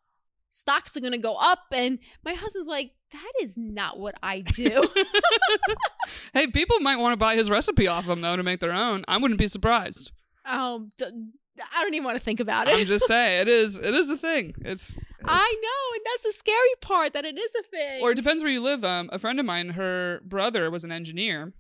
stocks 0.57 0.95
are 0.97 0.99
gonna 1.01 1.17
go 1.17 1.35
up. 1.39 1.59
And 1.73 1.99
my 2.25 2.33
husband's 2.33 2.67
like, 2.67 2.91
that 3.11 3.31
is 3.41 3.57
not 3.57 3.99
what 3.99 4.15
I 4.21 4.41
do. 4.41 4.87
hey, 6.33 6.47
people 6.47 6.79
might 6.79 6.97
want 6.97 7.13
to 7.13 7.17
buy 7.17 7.35
his 7.35 7.49
recipe 7.49 7.87
off 7.87 8.07
him 8.07 8.21
though 8.21 8.35
to 8.35 8.43
make 8.43 8.59
their 8.59 8.73
own. 8.73 9.05
I 9.07 9.17
wouldn't 9.17 9.39
be 9.39 9.47
surprised. 9.47 10.11
um, 10.45 10.89
d- 10.97 11.05
I 11.75 11.81
don't 11.81 11.95
even 11.95 12.05
want 12.05 12.17
to 12.17 12.23
think 12.23 12.39
about 12.39 12.67
it. 12.67 12.75
I'm 12.77 12.85
just 12.85 13.07
saying 13.07 13.41
it 13.41 13.47
is 13.47 13.79
it 13.79 13.93
is 13.95 14.11
a 14.11 14.17
thing. 14.17 14.53
It's, 14.61 14.95
it's 14.95 15.05
I 15.25 15.55
know, 15.63 15.95
and 15.95 16.01
that's 16.05 16.23
the 16.23 16.31
scary 16.37 16.75
part 16.81 17.13
that 17.13 17.25
it 17.25 17.37
is 17.37 17.51
a 17.59 17.63
thing. 17.63 18.01
or 18.03 18.11
it 18.11 18.15
depends 18.15 18.43
where 18.43 18.51
you 18.51 18.61
live. 18.61 18.83
Um, 18.83 19.09
a 19.11 19.17
friend 19.17 19.39
of 19.39 19.45
mine, 19.45 19.69
her 19.69 20.21
brother 20.23 20.69
was 20.69 20.83
an 20.83 20.91
engineer, 20.91 21.53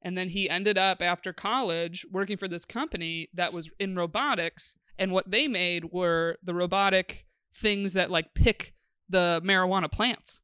and 0.00 0.16
then 0.16 0.30
he 0.30 0.48
ended 0.48 0.78
up 0.78 1.02
after 1.02 1.34
college 1.34 2.06
working 2.10 2.38
for 2.38 2.48
this 2.48 2.64
company 2.64 3.28
that 3.34 3.52
was 3.52 3.68
in 3.78 3.94
robotics. 3.94 4.74
And 4.98 5.12
what 5.12 5.30
they 5.30 5.48
made 5.48 5.86
were 5.92 6.38
the 6.42 6.54
robotic 6.54 7.26
things 7.54 7.94
that 7.94 8.10
like 8.10 8.34
pick 8.34 8.74
the 9.08 9.40
marijuana 9.44 9.90
plants 9.90 10.42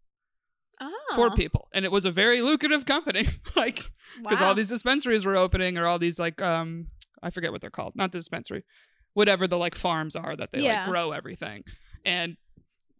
oh, 0.81 0.93
for 1.15 1.31
people, 1.31 1.69
and 1.73 1.85
it 1.85 1.93
was 1.93 2.05
a 2.05 2.11
very 2.11 2.43
lucrative 2.43 2.87
company. 2.87 3.27
like 3.57 3.91
because 4.23 4.41
wow. 4.41 4.49
all 4.49 4.55
these 4.55 4.69
dispensaries 4.69 5.27
were 5.27 5.37
opening, 5.37 5.79
or 5.79 5.87
all 5.87 5.99
these 5.99 6.19
like 6.19 6.41
um, 6.43 6.89
I 7.23 7.31
forget 7.31 7.53
what 7.53 7.61
they're 7.61 7.71
called, 7.71 7.95
not 7.97 8.13
the 8.13 8.19
dispensary, 8.19 8.65
whatever 9.15 9.47
the 9.47 9.59
like 9.59 9.75
farms 9.75 10.17
are 10.17 10.37
that 10.37 10.53
they 10.53 10.61
Yeah. 10.61 10.83
like 10.83 10.91
grow 10.91 11.13
everything. 11.13 11.65
And 12.05 12.37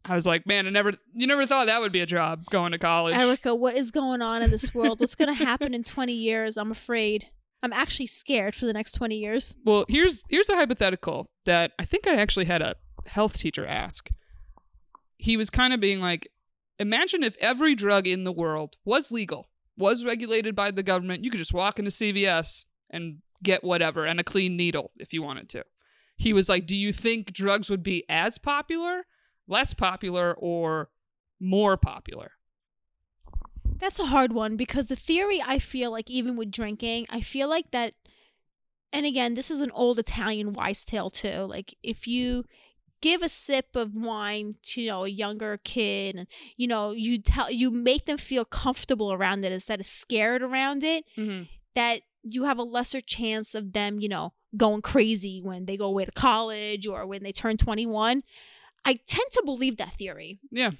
I 0.05 0.15
was 0.15 0.27
like, 0.27 0.47
man, 0.47 0.67
I 0.67 0.71
never, 0.71 0.93
you 1.15 1.27
never 1.27 1.47
thought 1.47 1.67
that 1.67 1.81
would 1.81 1.93
be 1.93 2.01
a 2.01 2.07
job 2.07 2.45
going 2.51 2.73
to 2.73 2.79
college. 2.79 3.15
Erica, 3.15 3.55
what 3.55 3.77
is 3.77 3.91
going 3.91 4.23
on 4.23 4.43
in 4.43 4.51
this 4.51 4.75
world? 4.75 5.01
What's 5.01 5.15
going 5.15 5.35
to 5.37 5.45
happen 5.45 5.75
in 5.75 5.83
20 5.83 6.13
years? 6.13 6.57
I'm 6.57 6.71
afraid. 6.71 7.27
I'm 7.63 7.73
actually 7.73 8.07
scared 8.07 8.55
for 8.55 8.67
the 8.67 8.73
next 8.73 8.93
20 8.93 9.17
years. 9.17 9.57
Well, 9.65 9.85
here's 9.89 10.23
here's 10.29 10.49
a 10.49 10.55
hypothetical 10.55 11.29
that 11.45 11.73
I 11.79 11.85
think 11.85 12.07
I 12.07 12.15
actually 12.15 12.45
had 12.45 12.63
a 12.63 12.77
health 13.09 13.39
teacher 13.39 13.67
ask. 13.67 14.11
He 15.17 15.37
was 15.37 15.51
kind 15.51 15.73
of 15.73 15.81
being 15.81 16.01
like, 16.01 16.29
imagine 16.79 17.23
if 17.23 17.37
every 17.41 17.75
drug 17.75 18.07
in 18.07 18.25
the 18.25 18.33
world 18.33 18.77
was 18.85 19.11
legal, 19.11 19.49
was 19.77 20.05
regulated 20.05 20.55
by 20.55 20.71
the 20.71 20.83
government. 20.83 21.25
You 21.25 21.31
could 21.31 21.39
just 21.39 21.53
walk 21.53 21.79
into 21.79 21.91
CVS 21.91 22.65
and 22.91 23.19
get 23.43 23.65
whatever 23.65 24.05
and 24.05 24.21
a 24.21 24.25
clean 24.25 24.57
needle 24.57 24.93
if 24.97 25.13
you 25.13 25.23
wanted 25.23 25.49
to. 25.51 25.65
He 26.17 26.33
was 26.33 26.49
like, 26.49 26.67
do 26.67 26.77
you 26.77 26.93
think 26.93 27.33
drugs 27.33 27.71
would 27.71 27.83
be 27.83 28.05
as 28.09 28.39
popular, 28.39 29.07
less 29.47 29.75
popular, 29.75 30.35
or 30.37 30.91
more 31.41 31.77
popular? 31.77 32.33
That's 33.77 34.01
a 34.01 34.07
hard 34.07 34.33
one 34.33 34.57
because 34.57 34.89
the 34.89 34.97
theory 34.97 35.41
I 35.45 35.61
feel 35.61 35.93
like 35.93 36.11
even 36.11 36.37
with 36.37 36.51
drinking, 36.51 37.07
I 37.11 37.21
feel 37.21 37.49
like 37.49 37.71
that 37.71 37.95
and 38.93 39.05
again, 39.05 39.35
this 39.35 39.51
is 39.51 39.61
an 39.61 39.71
old 39.73 39.99
Italian 39.99 40.55
wise 40.55 40.85
tale 40.85 41.11
too. 41.11 41.43
Like 41.43 41.75
if 41.83 42.09
you 42.09 42.45
give 43.01 43.23
a 43.23 43.29
sip 43.29 43.75
of 43.77 43.95
wine 43.95 44.57
to 44.63 44.81
you 44.83 44.89
know 44.89 45.05
a 45.05 45.09
younger 45.09 45.59
kid 45.65 46.17
and 46.17 46.27
you 46.57 46.67
know 46.67 46.91
you 46.93 47.19
tell 47.19 47.51
you 47.51 47.71
make 47.71 48.07
them 48.07 48.17
feel 48.17 48.45
comfortable 48.45 49.13
around 49.13 49.45
it 49.45 49.53
instead 49.53 49.81
of 49.81 49.87
scared 49.87 50.43
around 50.43 50.83
it 50.85 51.05
Mm-hmm. 51.17 51.45
that 51.75 52.01
you 52.25 52.45
have 52.45 52.59
a 52.59 52.63
lesser 52.65 53.01
chance 53.01 53.55
of 53.55 53.73
them, 53.73 54.01
you 54.01 54.09
know, 54.09 54.35
going 54.57 54.83
crazy 54.83 55.41
when 55.43 55.65
they 55.67 55.77
go 55.77 55.87
away 55.87 56.05
to 56.05 56.11
college 56.11 56.87
or 56.87 57.07
when 57.07 57.23
they 57.23 57.33
turn 57.33 57.57
21. 57.57 58.23
I 58.85 58.93
tend 59.07 59.25
to 59.33 59.43
believe 59.45 59.77
that 59.77 59.93
theory. 59.93 60.39
Yeah, 60.51 60.73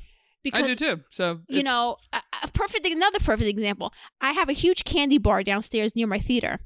Because 0.43 0.65
I 0.65 0.67
do 0.67 0.75
too. 0.75 1.01
So 1.11 1.41
you 1.49 1.63
know, 1.63 1.97
a, 2.13 2.21
a 2.43 2.49
perfect 2.49 2.87
another 2.87 3.21
perfect 3.21 3.49
example. 3.49 3.93
I 4.21 4.33
have 4.33 4.49
a 4.49 4.53
huge 4.53 4.85
candy 4.85 5.17
bar 5.19 5.43
downstairs 5.43 5.95
near 5.95 6.07
my 6.09 6.19
theater. 6.19 6.59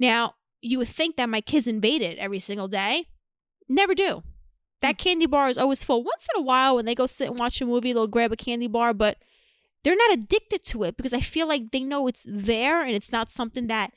Now, 0.00 0.34
you 0.62 0.78
would 0.78 0.88
think 0.88 1.16
that 1.16 1.28
my 1.28 1.40
kids 1.42 1.66
invade 1.66 2.02
it 2.02 2.18
every 2.18 2.38
single 2.38 2.68
day. 2.68 3.06
Never 3.68 3.94
do. 3.94 4.22
That 4.82 4.98
candy 4.98 5.26
bar 5.26 5.48
is 5.48 5.56
always 5.58 5.82
full. 5.84 6.02
Once 6.04 6.26
in 6.34 6.40
a 6.40 6.44
while, 6.44 6.76
when 6.76 6.84
they 6.84 6.94
go 6.94 7.06
sit 7.06 7.28
and 7.28 7.38
watch 7.38 7.60
a 7.60 7.66
movie, 7.66 7.92
they'll 7.92 8.06
grab 8.08 8.32
a 8.32 8.36
candy 8.36 8.68
bar, 8.68 8.92
but 8.92 9.16
they're 9.84 9.96
not 9.96 10.12
addicted 10.12 10.64
to 10.66 10.84
it 10.84 10.96
because 10.96 11.12
I 11.12 11.20
feel 11.20 11.48
like 11.48 11.70
they 11.72 11.80
know 11.80 12.06
it's 12.06 12.24
there 12.28 12.80
and 12.82 12.90
it's 12.92 13.10
not 13.10 13.30
something 13.30 13.66
that 13.68 13.92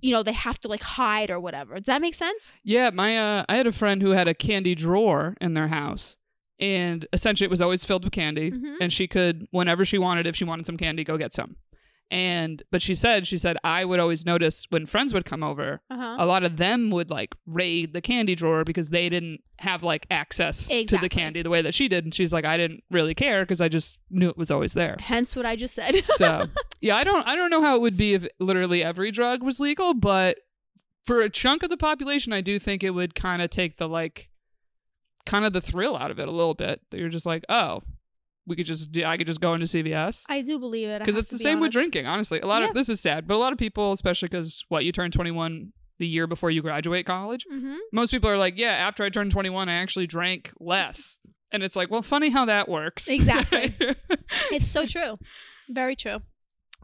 you 0.00 0.12
know 0.12 0.22
they 0.22 0.32
have 0.32 0.58
to 0.60 0.68
like 0.68 0.82
hide 0.82 1.30
or 1.30 1.40
whatever. 1.40 1.74
Does 1.76 1.86
that 1.86 2.00
make 2.02 2.14
sense? 2.14 2.52
Yeah, 2.62 2.90
my 2.90 3.16
uh, 3.18 3.44
I 3.48 3.56
had 3.56 3.66
a 3.66 3.72
friend 3.72 4.02
who 4.02 4.10
had 4.10 4.28
a 4.28 4.34
candy 4.34 4.74
drawer 4.74 5.36
in 5.40 5.54
their 5.54 5.68
house, 5.68 6.16
and 6.60 7.06
essentially 7.12 7.46
it 7.46 7.50
was 7.50 7.62
always 7.62 7.84
filled 7.84 8.04
with 8.04 8.12
candy, 8.12 8.50
Mhm. 8.50 8.76
and 8.80 8.92
she 8.92 9.06
could, 9.08 9.46
whenever 9.50 9.84
she 9.84 9.98
wanted, 9.98 10.26
if 10.26 10.36
she 10.36 10.44
wanted 10.44 10.66
some 10.66 10.76
candy, 10.76 11.04
go 11.04 11.16
get 11.16 11.32
some. 11.32 11.56
And 12.14 12.62
but 12.70 12.80
she 12.80 12.94
said, 12.94 13.26
she 13.26 13.36
said 13.36 13.56
I 13.64 13.84
would 13.84 13.98
always 13.98 14.24
notice 14.24 14.66
when 14.70 14.86
friends 14.86 15.12
would 15.12 15.24
come 15.24 15.42
over, 15.42 15.80
Uh 15.90 15.96
huh. 15.96 16.16
a 16.20 16.26
lot 16.26 16.44
of 16.44 16.56
them 16.58 16.90
would 16.90 17.10
like 17.10 17.34
raid 17.44 17.92
the 17.92 18.00
candy 18.00 18.36
drawer 18.36 18.62
because 18.62 18.90
they 18.90 19.08
didn't 19.08 19.40
have 19.58 19.82
like 19.82 20.06
access 20.10 20.68
to 20.68 20.96
the 20.98 21.08
candy 21.08 21.42
the 21.42 21.50
way 21.50 21.60
that 21.62 21.74
she 21.74 21.88
did, 21.88 22.04
and 22.04 22.14
she's 22.14 22.32
like, 22.32 22.44
I 22.44 22.56
didn't 22.56 22.84
really 22.90 23.14
care 23.14 23.42
because 23.42 23.60
I 23.60 23.68
just 23.68 23.98
knew 24.10 24.28
it 24.28 24.38
was 24.38 24.50
always 24.52 24.74
there. 24.74 24.96
Hence 25.00 25.34
what 25.34 25.44
I 25.44 25.56
just 25.56 25.74
said. 25.74 26.04
So 26.10 26.44
yeah, 26.80 26.96
I 26.96 27.02
don't 27.02 27.26
I 27.26 27.34
don't 27.34 27.50
know 27.50 27.62
how 27.62 27.74
it 27.74 27.80
would 27.80 27.96
be 27.96 28.14
if 28.14 28.26
literally 28.38 28.84
every 28.84 29.10
drug 29.10 29.42
was 29.42 29.58
legal, 29.58 29.92
but 29.92 30.38
for 31.04 31.20
a 31.20 31.28
chunk 31.28 31.62
of 31.64 31.68
the 31.70 31.76
population, 31.76 32.32
I 32.32 32.40
do 32.42 32.58
think 32.60 32.84
it 32.84 32.90
would 32.90 33.14
kind 33.16 33.42
of 33.42 33.50
take 33.50 33.76
the 33.76 33.88
like 33.88 34.30
kind 35.26 35.44
of 35.44 35.52
the 35.52 35.60
thrill 35.60 35.96
out 35.96 36.10
of 36.10 36.18
it 36.20 36.28
a 36.28 36.30
little 36.30 36.54
bit. 36.54 36.80
That 36.90 37.00
you're 37.00 37.08
just 37.08 37.26
like, 37.26 37.44
oh, 37.48 37.82
we 38.46 38.56
could 38.56 38.66
just 38.66 38.92
do, 38.92 39.04
I 39.04 39.16
could 39.16 39.26
just 39.26 39.40
go 39.40 39.52
into 39.54 39.64
CVS 39.66 40.24
I 40.28 40.42
do 40.42 40.58
believe 40.58 40.88
it 40.88 40.98
because 40.98 41.16
it's 41.16 41.30
the 41.30 41.38
same 41.38 41.60
with 41.60 41.72
drinking. 41.72 42.06
Honestly, 42.06 42.40
a 42.40 42.46
lot 42.46 42.62
Yeah. 42.62 42.68
of 42.68 42.74
this 42.74 42.88
is 42.88 43.00
sad, 43.00 43.26
but 43.26 43.34
a 43.34 43.38
lot 43.38 43.52
of 43.52 43.58
people, 43.58 43.92
especially 43.92 44.28
because 44.28 44.64
what 44.68 44.84
you 44.84 44.92
turn 44.92 45.10
21 45.10 45.72
the 45.98 46.06
year 46.06 46.26
before 46.26 46.50
you 46.50 46.60
graduate 46.60 47.06
college, 47.06 47.46
Mm-hmm. 47.52 47.76
most 47.92 48.10
people 48.10 48.28
are 48.28 48.36
like, 48.38 48.58
yeah, 48.58 48.72
after 48.72 49.04
I 49.04 49.08
turned 49.10 49.30
21, 49.30 49.68
I 49.68 49.74
actually 49.74 50.06
drank 50.06 50.50
less. 50.60 51.18
And 51.52 51.62
it's 51.62 51.76
like, 51.76 51.88
well, 51.90 52.02
funny 52.02 52.30
how 52.30 52.44
that 52.46 52.68
works. 52.68 53.08
Exactly. 53.08 53.74
It's 54.50 54.66
so 54.66 54.84
true. 54.86 55.18
Very 55.68 55.94
true. 55.96 56.18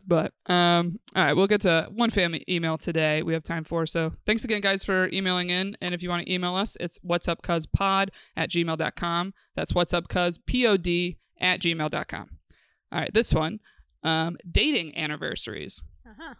but 0.06 0.32
um, 0.46 0.98
all 1.14 1.24
right, 1.24 1.32
we'll 1.34 1.46
get 1.46 1.60
to 1.62 1.88
one 1.92 2.10
family 2.10 2.44
email 2.48 2.78
today. 2.78 3.22
We 3.22 3.34
have 3.34 3.42
time 3.42 3.64
for. 3.64 3.84
So 3.86 4.12
thanks 4.26 4.44
again, 4.44 4.60
guys, 4.60 4.82
for 4.84 5.08
emailing 5.12 5.50
in. 5.50 5.76
And 5.82 5.94
if 5.94 6.02
you 6.02 6.08
want 6.08 6.24
to 6.24 6.32
email 6.32 6.54
us, 6.54 6.76
it's 6.80 6.98
what's 7.02 7.28
up 7.28 7.42
cuz 7.42 7.66
pod 7.66 8.10
at 8.36 8.48
gmail.com. 8.50 9.34
That's 9.56 9.74
what's 9.74 9.92
up 9.92 10.08
cuz 10.08 10.38
pod 10.38 10.86
at 11.40 11.60
gmail.com. 11.60 12.30
All 12.92 12.98
right, 12.98 13.12
this 13.12 13.32
one. 13.32 13.60
Um, 14.02 14.36
dating 14.50 14.96
anniversaries. 14.96 15.82
Uh-huh. 16.06 16.34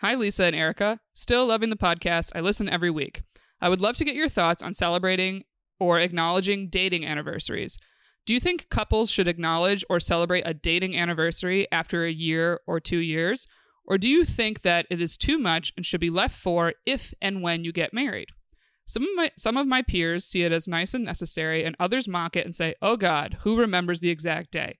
Hi, 0.00 0.14
Lisa 0.14 0.44
and 0.44 0.56
Erica. 0.56 1.00
Still 1.14 1.46
loving 1.46 1.70
the 1.70 1.76
podcast. 1.76 2.32
I 2.34 2.40
listen 2.40 2.68
every 2.68 2.90
week. 2.90 3.22
I 3.60 3.68
would 3.68 3.80
love 3.80 3.96
to 3.96 4.04
get 4.04 4.14
your 4.14 4.28
thoughts 4.28 4.62
on 4.62 4.74
celebrating 4.74 5.44
or 5.80 5.98
acknowledging 5.98 6.68
dating 6.68 7.04
anniversaries. 7.04 7.78
Do 8.26 8.34
you 8.34 8.40
think 8.40 8.68
couples 8.68 9.10
should 9.10 9.26
acknowledge 9.26 9.84
or 9.88 9.98
celebrate 9.98 10.42
a 10.44 10.54
dating 10.54 10.96
anniversary 10.96 11.66
after 11.72 12.04
a 12.04 12.12
year 12.12 12.60
or 12.66 12.78
two 12.78 12.98
years? 12.98 13.46
Or 13.86 13.96
do 13.96 14.08
you 14.08 14.24
think 14.24 14.60
that 14.62 14.86
it 14.90 15.00
is 15.00 15.16
too 15.16 15.38
much 15.38 15.72
and 15.76 15.84
should 15.84 16.00
be 16.00 16.10
left 16.10 16.38
for 16.38 16.74
if 16.84 17.14
and 17.22 17.42
when 17.42 17.64
you 17.64 17.72
get 17.72 17.94
married? 17.94 18.28
Some 18.88 19.02
of 19.02 19.10
my 19.16 19.30
some 19.36 19.58
of 19.58 19.66
my 19.66 19.82
peers 19.82 20.24
see 20.24 20.44
it 20.44 20.50
as 20.50 20.66
nice 20.66 20.94
and 20.94 21.04
necessary, 21.04 21.62
and 21.62 21.76
others 21.78 22.08
mock 22.08 22.36
it 22.36 22.46
and 22.46 22.54
say, 22.54 22.74
"Oh 22.80 22.96
God, 22.96 23.36
who 23.42 23.58
remembers 23.58 24.00
the 24.00 24.08
exact 24.08 24.50
day?" 24.50 24.78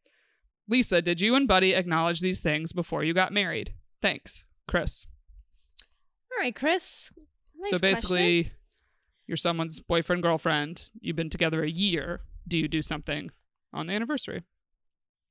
Lisa, 0.67 1.03
did 1.03 1.21
you 1.21 1.35
and 1.35 1.47
Buddy 1.47 1.75
acknowledge 1.75 2.21
these 2.21 2.41
things 2.41 2.73
before 2.73 3.05
you 3.05 3.13
got 3.13 3.35
married? 3.35 3.75
Thanks, 4.01 4.47
Chris. 4.67 5.07
All 6.33 6.43
right, 6.43 6.57
Chris. 6.57 7.13
Nice 7.55 7.71
so 7.71 7.79
question. 7.79 7.81
basically, 7.81 8.53
you're 9.27 9.37
someone's 9.37 9.79
boyfriend, 9.79 10.23
girlfriend. 10.23 10.89
You've 11.01 11.17
been 11.17 11.29
together 11.29 11.63
a 11.63 11.71
year. 11.71 12.23
Do 12.47 12.57
you 12.57 12.67
do 12.67 12.81
something 12.81 13.31
on 13.75 13.89
the 13.89 13.93
anniversary? 13.93 14.43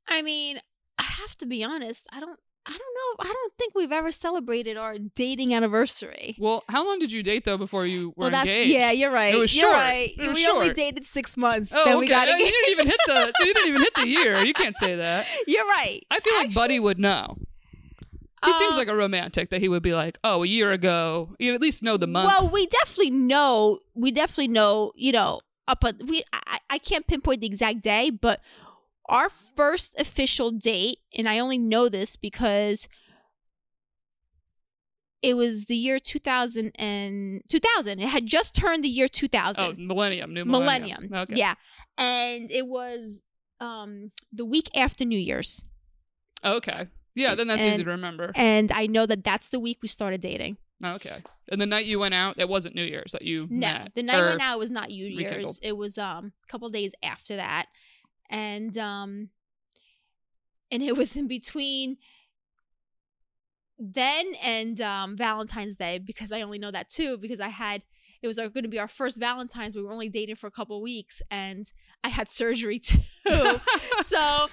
I 0.08 0.22
mean, 0.22 0.60
I 1.00 1.04
have 1.04 1.36
to 1.38 1.48
be 1.48 1.64
honest. 1.64 2.06
I 2.14 2.20
don't. 2.20 2.40
I 2.68 2.72
don't 2.72 2.80
know. 2.80 3.30
I 3.30 3.34
don't 3.34 3.54
think 3.58 3.76
we've 3.76 3.94
ever 3.94 4.12
celebrated 4.12 4.76
our 4.76 4.98
dating 4.98 5.54
anniversary. 5.54 6.36
Well, 6.38 6.66
how 6.68 6.86
long 6.86 7.00
did 7.00 7.12
you 7.14 7.24
date 7.24 7.46
though 7.46 7.58
before 7.58 7.86
you 7.86 8.10
were 8.10 8.24
well, 8.24 8.30
that's 8.32 8.50
engaged? 8.50 8.72
yeah. 8.72 8.92
You're 8.92 9.12
right. 9.12 9.34
It 9.34 9.38
was 9.38 9.56
you're 9.56 9.64
short. 9.70 9.74
right. 9.78 10.12
It 10.18 10.28
was 10.28 10.36
we 10.38 10.48
only 10.48 10.72
dated 10.74 11.06
six 11.06 11.38
months. 11.38 11.74
Oh, 11.74 11.84
then 11.86 11.94
okay. 11.96 12.00
we 12.02 12.08
got 12.08 12.28
Uh, 12.28 12.32
engaged. 12.34 12.46
You 12.54 12.62
didn't 12.66 12.72
even 12.72 12.88
hit 12.88 13.00
the. 13.08 13.34
So 13.38 13.46
you 13.46 13.54
didn't 13.54 13.70
even 13.70 13.82
hit 13.82 13.94
the 13.96 14.08
year. 14.08 14.46
You 14.46 14.54
can't 14.54 14.76
say 14.76 14.96
that. 14.98 15.26
You're 15.48 15.66
right. 15.66 16.06
I 16.12 16.20
feel 16.20 16.34
like 16.36 16.48
Actually, 16.48 16.62
Buddy 16.62 16.80
would 16.82 17.00
know. 17.00 17.38
He 18.46 18.54
seems 18.54 18.76
uh, 18.76 18.80
like 18.80 18.88
a 18.90 18.96
romantic 18.96 19.50
that 19.50 19.62
he 19.62 19.68
would 19.70 19.82
be 19.82 19.94
like, 19.96 20.20
oh, 20.24 20.44
a 20.44 20.48
year 20.48 20.72
ago. 20.72 21.36
You 21.40 21.54
at 21.56 21.62
least 21.62 21.82
know 21.84 21.98
the 21.98 22.06
month. 22.08 22.28
Well, 22.28 22.52
we 22.54 22.68
definitely 22.68 23.12
know. 23.12 23.80
We 23.96 24.12
definitely 24.12 24.50
know. 24.50 24.92
You 24.96 25.14
know, 25.14 25.42
up 25.68 25.84
on 25.86 25.98
we. 26.08 26.22
I, 26.34 26.60
I 26.70 26.78
can't 26.80 27.08
pinpoint 27.08 27.42
the 27.42 27.48
exact 27.48 27.82
day, 27.82 28.10
but 28.10 28.42
our 29.10 29.30
first 29.30 30.00
official 30.00 30.52
date, 30.52 31.00
and 31.16 31.28
I 31.30 31.40
only 31.40 31.58
know 31.58 31.90
this 31.90 32.16
because 32.16 32.88
it 35.22 35.36
was 35.36 35.66
the 35.66 35.76
year 35.76 36.00
2000 36.00 36.72
and 36.78 37.42
2000. 37.50 38.00
It 38.00 38.08
had 38.10 38.26
just 38.26 38.56
turned 38.56 38.84
the 38.84 38.90
year 38.90 39.08
2000. 39.08 39.64
oh, 39.64 39.74
millennium, 39.78 40.34
new 40.34 40.46
millennium. 40.46 41.08
millennium. 41.10 41.22
Okay. 41.30 41.36
Yeah, 41.40 41.56
and 41.98 42.52
it 42.52 42.68
was 42.68 43.22
um 43.60 44.12
the 44.32 44.46
week 44.46 44.70
after 44.76 45.04
New 45.06 45.18
Year's, 45.20 45.64
Okay. 46.46 46.86
Yeah, 47.16 47.34
then 47.34 47.48
that's 47.48 47.64
easy 47.64 47.84
to 47.84 47.90
remember. 47.90 48.32
and 48.36 48.72
I 48.72 48.86
know 48.86 49.08
that 49.08 49.24
that's 49.24 49.50
the 49.50 49.60
week 49.60 49.80
we 49.82 49.88
started 49.88 50.22
dating. 50.22 50.58
Okay. 50.86 51.18
And 51.52 51.60
the 51.60 51.66
night 51.66 51.88
you 51.88 51.98
went 51.98 52.14
out, 52.14 52.38
it 52.38 52.48
wasn't 52.48 52.76
New 52.76 52.84
Year's 52.84 53.14
that 53.14 53.24
you 53.24 53.48
No, 53.50 53.68
met. 53.68 53.96
the 53.96 54.04
night 54.04 54.20
or- 54.20 54.28
went 54.30 54.42
out 54.42 54.60
was 54.60 54.70
not 54.70 54.90
New 54.90 55.08
Year's. 55.08 55.24
rekindled. 55.32 55.60
It 55.64 55.76
was 55.78 55.98
um 55.98 56.34
a 56.44 56.48
couple 56.48 56.70
days 56.70 56.92
after 57.02 57.36
that, 57.38 57.66
and 58.30 58.78
um, 58.78 59.30
and 60.72 60.84
it 60.84 60.96
was 60.98 61.16
in 61.16 61.28
between 61.28 61.98
then 63.80 64.26
and 64.44 64.82
um 64.82 65.16
Valentine's 65.16 65.76
Day 65.76 66.00
because 66.00 66.32
I 66.32 66.42
only 66.42 66.58
know 66.58 66.72
that 66.72 66.90
too 66.90 67.18
because 67.18 67.40
I 67.40 67.50
had 67.50 67.84
it 68.22 68.28
was 68.28 68.38
going 68.38 68.64
to 68.64 68.68
be 68.68 68.80
our 68.80 68.88
first 68.88 69.20
Valentine's. 69.20 69.76
We 69.76 69.84
were 69.84 69.92
only 69.92 70.10
dating 70.10 70.36
for 70.36 70.48
a 70.48 70.52
couple 70.52 70.82
weeks, 70.82 71.22
and 71.30 71.64
I 72.04 72.10
had 72.10 72.28
surgery 72.30 72.80
too. 72.80 72.98
so 73.28 73.30
it 73.30 73.60
was 74.10 74.50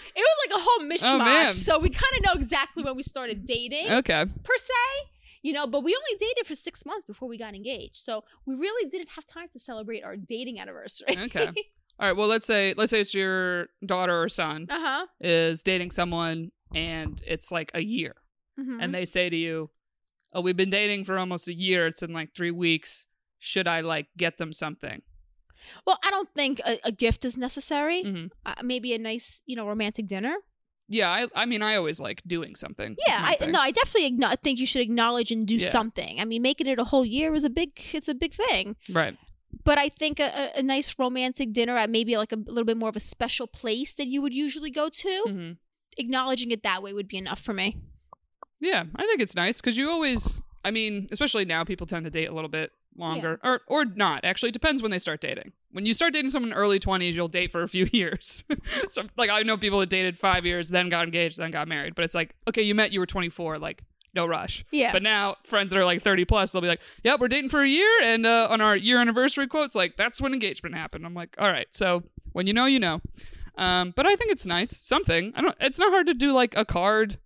like 0.46 0.52
a 0.52 0.60
whole 0.60 0.86
mishmash. 0.86 1.44
Oh, 1.44 1.48
so 1.48 1.78
we 1.78 1.88
kind 1.88 2.12
of 2.18 2.24
know 2.24 2.32
exactly 2.34 2.82
when 2.82 2.96
we 2.96 3.02
started 3.02 3.46
dating 3.46 3.90
Okay. 3.90 4.26
per 4.42 4.56
se, 4.56 5.08
you 5.42 5.52
know, 5.52 5.66
but 5.66 5.82
we 5.82 5.94
only 5.96 6.18
dated 6.18 6.46
for 6.46 6.54
six 6.54 6.84
months 6.84 7.04
before 7.04 7.28
we 7.28 7.38
got 7.38 7.54
engaged. 7.54 7.96
So 7.96 8.24
we 8.46 8.54
really 8.54 8.88
didn't 8.90 9.10
have 9.10 9.24
time 9.24 9.48
to 9.52 9.58
celebrate 9.58 10.04
our 10.04 10.16
dating 10.16 10.60
anniversary. 10.60 11.16
Okay. 11.18 11.48
All 12.00 12.08
right. 12.08 12.16
Well, 12.16 12.26
let's 12.28 12.46
say 12.46 12.74
let's 12.76 12.90
say 12.90 13.00
it's 13.00 13.14
your 13.14 13.68
daughter 13.86 14.22
or 14.22 14.28
son 14.28 14.66
uh 14.68 14.78
huh. 14.80 15.06
is 15.20 15.62
dating 15.62 15.90
someone 15.92 16.50
and 16.74 17.22
it's 17.26 17.52
like 17.52 17.70
a 17.74 17.82
year, 17.82 18.14
Mm-hmm. 18.58 18.80
and 18.80 18.94
they 18.94 19.04
say 19.04 19.30
to 19.30 19.36
you, 19.36 19.70
"Oh, 20.32 20.40
we've 20.40 20.56
been 20.56 20.70
dating 20.70 21.04
for 21.04 21.18
almost 21.18 21.46
a 21.48 21.54
year. 21.54 21.86
It's 21.86 22.02
in 22.02 22.12
like 22.12 22.34
three 22.34 22.50
weeks. 22.50 23.06
Should 23.38 23.68
I 23.68 23.80
like 23.80 24.06
get 24.16 24.38
them 24.38 24.52
something?" 24.52 25.02
well, 25.86 25.98
I 26.04 26.10
don't 26.10 26.28
think 26.34 26.60
a, 26.66 26.78
a 26.84 26.92
gift 26.92 27.24
is 27.24 27.36
necessary. 27.38 28.02
hmm 28.02 28.26
Uh, 28.44 28.54
maybe 28.62 28.92
a 28.94 28.98
nice, 28.98 29.42
you 29.46 29.56
know, 29.56 29.66
romantic 29.66 30.06
dinner. 30.06 30.34
Yeah. 30.88 31.10
I 31.10 31.28
I 31.34 31.46
mean, 31.46 31.62
I 31.62 31.76
always 31.76 32.00
like 32.00 32.22
doing 32.26 32.54
something. 32.56 32.96
Yeah, 33.08 33.20
my 33.22 33.28
I 33.30 33.34
thing. 33.36 33.52
no, 33.52 33.60
I 33.60 33.70
definitely 33.70 34.10
acknow- 34.18 34.38
think 34.42 34.58
you 34.60 34.66
should 34.66 34.82
acknowledge 34.82 35.30
and 35.32 35.46
do 35.46 35.56
Yeah. 35.56 35.68
something. 35.68 36.20
I 36.20 36.24
mean, 36.26 36.42
making 36.42 36.66
it 36.66 36.78
a 36.78 36.84
whole 36.84 37.04
year 37.04 37.34
is 37.34 37.44
a 37.44 37.50
big, 37.50 37.70
it's 37.94 38.08
a 38.08 38.14
big 38.14 38.34
thing. 38.34 38.76
Right. 38.90 39.16
But 39.62 39.78
I 39.78 39.88
think 39.88 40.18
a, 40.20 40.50
a, 40.56 40.62
nice 40.62 40.98
romantic 40.98 41.52
dinner 41.52 41.76
at 41.76 41.90
maybe 41.90 42.16
like 42.16 42.32
a 42.32 42.36
little 42.36 42.64
bit 42.64 42.76
more 42.76 42.88
of 42.88 42.96
a 42.96 43.00
special 43.00 43.46
place 43.46 43.94
than 43.94 44.10
you 44.10 44.20
would 44.22 44.34
usually 44.34 44.70
go 44.70 44.88
to, 44.88 45.24
hmm 45.26 45.52
acknowledging 45.96 46.50
it 46.50 46.62
that 46.62 46.82
way 46.82 46.92
would 46.92 47.08
be 47.08 47.18
enough 47.18 47.40
for 47.40 47.52
me. 47.52 47.76
Yeah, 48.60 48.84
I 48.96 49.06
think 49.06 49.20
it's 49.20 49.36
nice 49.36 49.60
because 49.60 49.76
you 49.76 49.90
always. 49.90 50.40
I 50.64 50.70
mean, 50.70 51.08
especially 51.12 51.44
now, 51.44 51.64
people 51.64 51.86
tend 51.86 52.04
to 52.04 52.10
date 52.10 52.26
a 52.26 52.32
little 52.32 52.48
bit 52.48 52.72
longer, 52.96 53.38
or 53.44 53.60
or 53.66 53.84
not. 53.84 54.24
Actually, 54.24 54.48
it 54.50 54.52
depends 54.52 54.80
when 54.80 54.90
they 54.90 54.98
start 54.98 55.20
dating. 55.20 55.52
When 55.72 55.84
you 55.84 55.92
start 55.92 56.12
dating 56.12 56.30
someone 56.30 56.52
in 56.52 56.56
early 56.56 56.78
twenties, 56.78 57.16
you'll 57.16 57.28
date 57.28 57.52
for 57.52 57.62
a 57.62 57.68
few 57.68 57.86
years. 57.92 58.44
so, 58.88 59.02
like, 59.16 59.28
I 59.28 59.42
know 59.42 59.56
people 59.56 59.80
that 59.80 59.90
dated 59.90 60.18
five 60.18 60.46
years, 60.46 60.68
then 60.68 60.88
got 60.88 61.04
engaged, 61.04 61.36
then 61.38 61.50
got 61.50 61.68
married. 61.68 61.94
But 61.94 62.04
it's 62.04 62.14
like, 62.14 62.34
okay, 62.48 62.62
you 62.62 62.74
met, 62.74 62.92
you 62.92 63.00
were 63.00 63.06
twenty 63.06 63.28
four, 63.28 63.58
like. 63.58 63.82
No 64.14 64.26
rush. 64.26 64.64
Yeah. 64.70 64.92
But 64.92 65.02
now, 65.02 65.36
friends 65.44 65.70
that 65.72 65.78
are 65.78 65.84
like 65.84 66.02
30 66.02 66.24
plus, 66.24 66.52
they'll 66.52 66.62
be 66.62 66.68
like, 66.68 66.80
Yep, 67.02 67.20
we're 67.20 67.28
dating 67.28 67.50
for 67.50 67.62
a 67.62 67.68
year. 67.68 67.90
And 68.02 68.24
uh, 68.26 68.48
on 68.50 68.60
our 68.60 68.76
year 68.76 69.00
anniversary 69.00 69.46
quotes, 69.46 69.74
like, 69.74 69.96
that's 69.96 70.20
when 70.20 70.32
engagement 70.32 70.74
happened. 70.74 71.04
I'm 71.04 71.14
like, 71.14 71.34
All 71.38 71.48
right. 71.50 71.66
So 71.70 72.02
when 72.32 72.46
you 72.46 72.52
know, 72.52 72.66
you 72.66 72.78
know. 72.80 73.00
Um, 73.56 73.92
but 73.94 74.06
I 74.06 74.16
think 74.16 74.30
it's 74.32 74.46
nice. 74.46 74.76
Something. 74.76 75.32
I 75.36 75.40
don't, 75.42 75.56
it's 75.60 75.78
not 75.78 75.90
hard 75.90 76.06
to 76.08 76.14
do 76.14 76.32
like 76.32 76.56
a 76.56 76.64
card. 76.64 77.18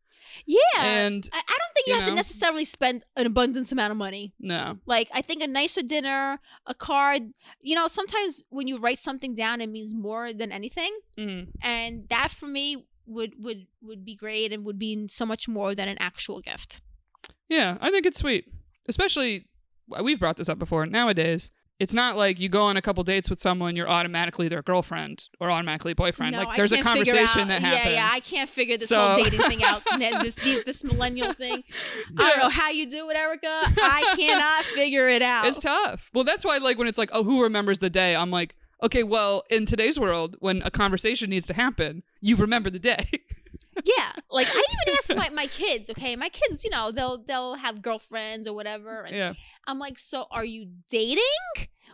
Yeah. 0.47 0.59
And 0.83 1.29
I, 1.33 1.39
I 1.39 1.41
don't 1.59 1.75
think 1.75 1.87
you, 1.87 1.95
you 1.95 1.99
have 1.99 2.09
know. 2.09 2.13
to 2.13 2.17
necessarily 2.17 2.65
spend 2.65 3.03
an 3.17 3.27
abundance 3.27 3.73
amount 3.73 3.91
of 3.91 3.97
money. 3.97 4.35
no. 4.39 4.79
Like 4.87 5.09
I 5.15 5.21
think 5.21 5.43
a 5.43 5.47
nicer 5.47 5.83
dinner, 5.83 6.39
a 6.67 6.75
card. 6.75 7.23
You 7.61 7.75
know, 7.75 7.89
sometimes 7.89 8.45
when 8.51 8.69
you 8.69 8.77
write 8.79 8.99
something 8.99 9.35
down, 9.35 9.61
it 9.61 9.69
means 9.69 9.95
more 9.95 10.33
than 10.33 10.53
anything, 10.53 10.97
Mhm. 11.19 11.49
and 11.63 12.09
that 12.11 12.31
for 12.31 12.47
me 12.47 12.87
would 13.09 13.35
would 13.43 13.67
would 13.83 14.05
be 14.05 14.15
great 14.15 14.53
and 14.53 14.65
would 14.65 14.79
be 14.79 15.09
so 15.09 15.27
much 15.27 15.49
more 15.49 15.75
than 15.75 15.89
an 15.89 15.97
actual 16.01 16.41
gift. 16.41 16.81
Yeah, 17.49 17.79
I 17.81 17.91
think 17.91 18.07
it's 18.07 18.19
sweet. 18.19 18.45
Especially, 18.89 19.47
uh, 19.97 20.03
we've 20.03 20.21
brought 20.21 20.37
this 20.37 20.49
up 20.49 20.59
before. 20.59 20.85
Nowadays, 20.87 21.51
it's 21.81 21.95
not 21.95 22.17
like 22.17 22.41
you 22.41 22.49
go 22.49 22.65
on 22.65 22.77
a 22.77 22.83
couple 22.83 23.05
dates 23.05 23.31
with 23.31 23.39
someone, 23.41 23.77
you're 23.77 23.89
automatically 23.89 24.49
their 24.49 24.63
girlfriend 24.63 25.29
or 25.41 25.51
automatically 25.51 25.95
boyfriend. 25.95 26.33
No, 26.33 26.43
like, 26.43 26.57
there's 26.57 26.73
a 26.73 26.83
conversation 26.83 27.43
out- 27.43 27.49
that 27.49 27.61
happens. 27.63 27.85
Yeah, 27.87 27.91
yeah, 27.93 28.09
I 28.13 28.21
can't 28.21 28.49
figure 28.51 28.77
this 28.77 28.89
So- 28.89 28.99
whole 29.15 29.23
dating 29.25 29.41
thing 29.41 29.63
out. 29.65 29.83
This 29.99 30.35
this, 30.35 30.65
this 30.65 30.85
millennial 30.85 31.33
thing. 31.33 31.63
I 32.17 32.31
don't 32.31 32.39
know 32.41 32.49
how 32.49 32.71
you 32.71 32.87
do 32.89 33.09
it, 33.11 33.17
Erica. 33.17 33.47
I 33.49 34.15
cannot 34.19 34.65
figure 34.75 35.09
it 35.09 35.23
out. 35.23 35.47
It's 35.47 35.61
tough. 35.61 36.11
Well, 36.13 36.25
that's 36.25 36.45
why, 36.45 36.59
like, 36.59 36.77
when 36.79 36.89
it's 36.89 36.99
like, 36.99 37.11
oh, 37.13 37.23
who 37.25 37.43
remembers 37.43 37.79
the 37.79 37.91
day? 37.91 38.17
I'm 38.17 38.31
like, 38.31 38.57
okay, 38.83 39.03
well, 39.03 39.43
in 39.51 39.67
today's 39.67 39.99
world, 39.99 40.37
when 40.41 40.63
a 40.63 40.71
conversation 40.71 41.31
needs 41.31 41.47
to 41.49 41.55
happen, 41.55 42.03
you 42.21 42.37
remember 42.37 42.71
the 42.71 42.79
day. 42.79 43.07
Yeah, 43.85 44.11
like 44.29 44.49
I 44.51 44.65
even 44.83 44.95
ask 44.99 45.15
my, 45.15 45.29
my 45.43 45.47
kids. 45.47 45.89
Okay, 45.89 46.17
my 46.17 46.29
kids, 46.31 46.65
you 46.65 46.71
know, 46.71 46.91
they'll 46.91 47.19
they'll 47.23 47.55
have 47.55 47.81
girlfriends 47.81 48.49
or 48.49 48.55
whatever, 48.55 49.03
and 49.05 49.15
yeah. 49.15 49.33
I'm 49.69 49.79
like, 49.79 50.01
so 50.01 50.27
are 50.33 50.45
you 50.45 50.67
dating? 50.91 51.23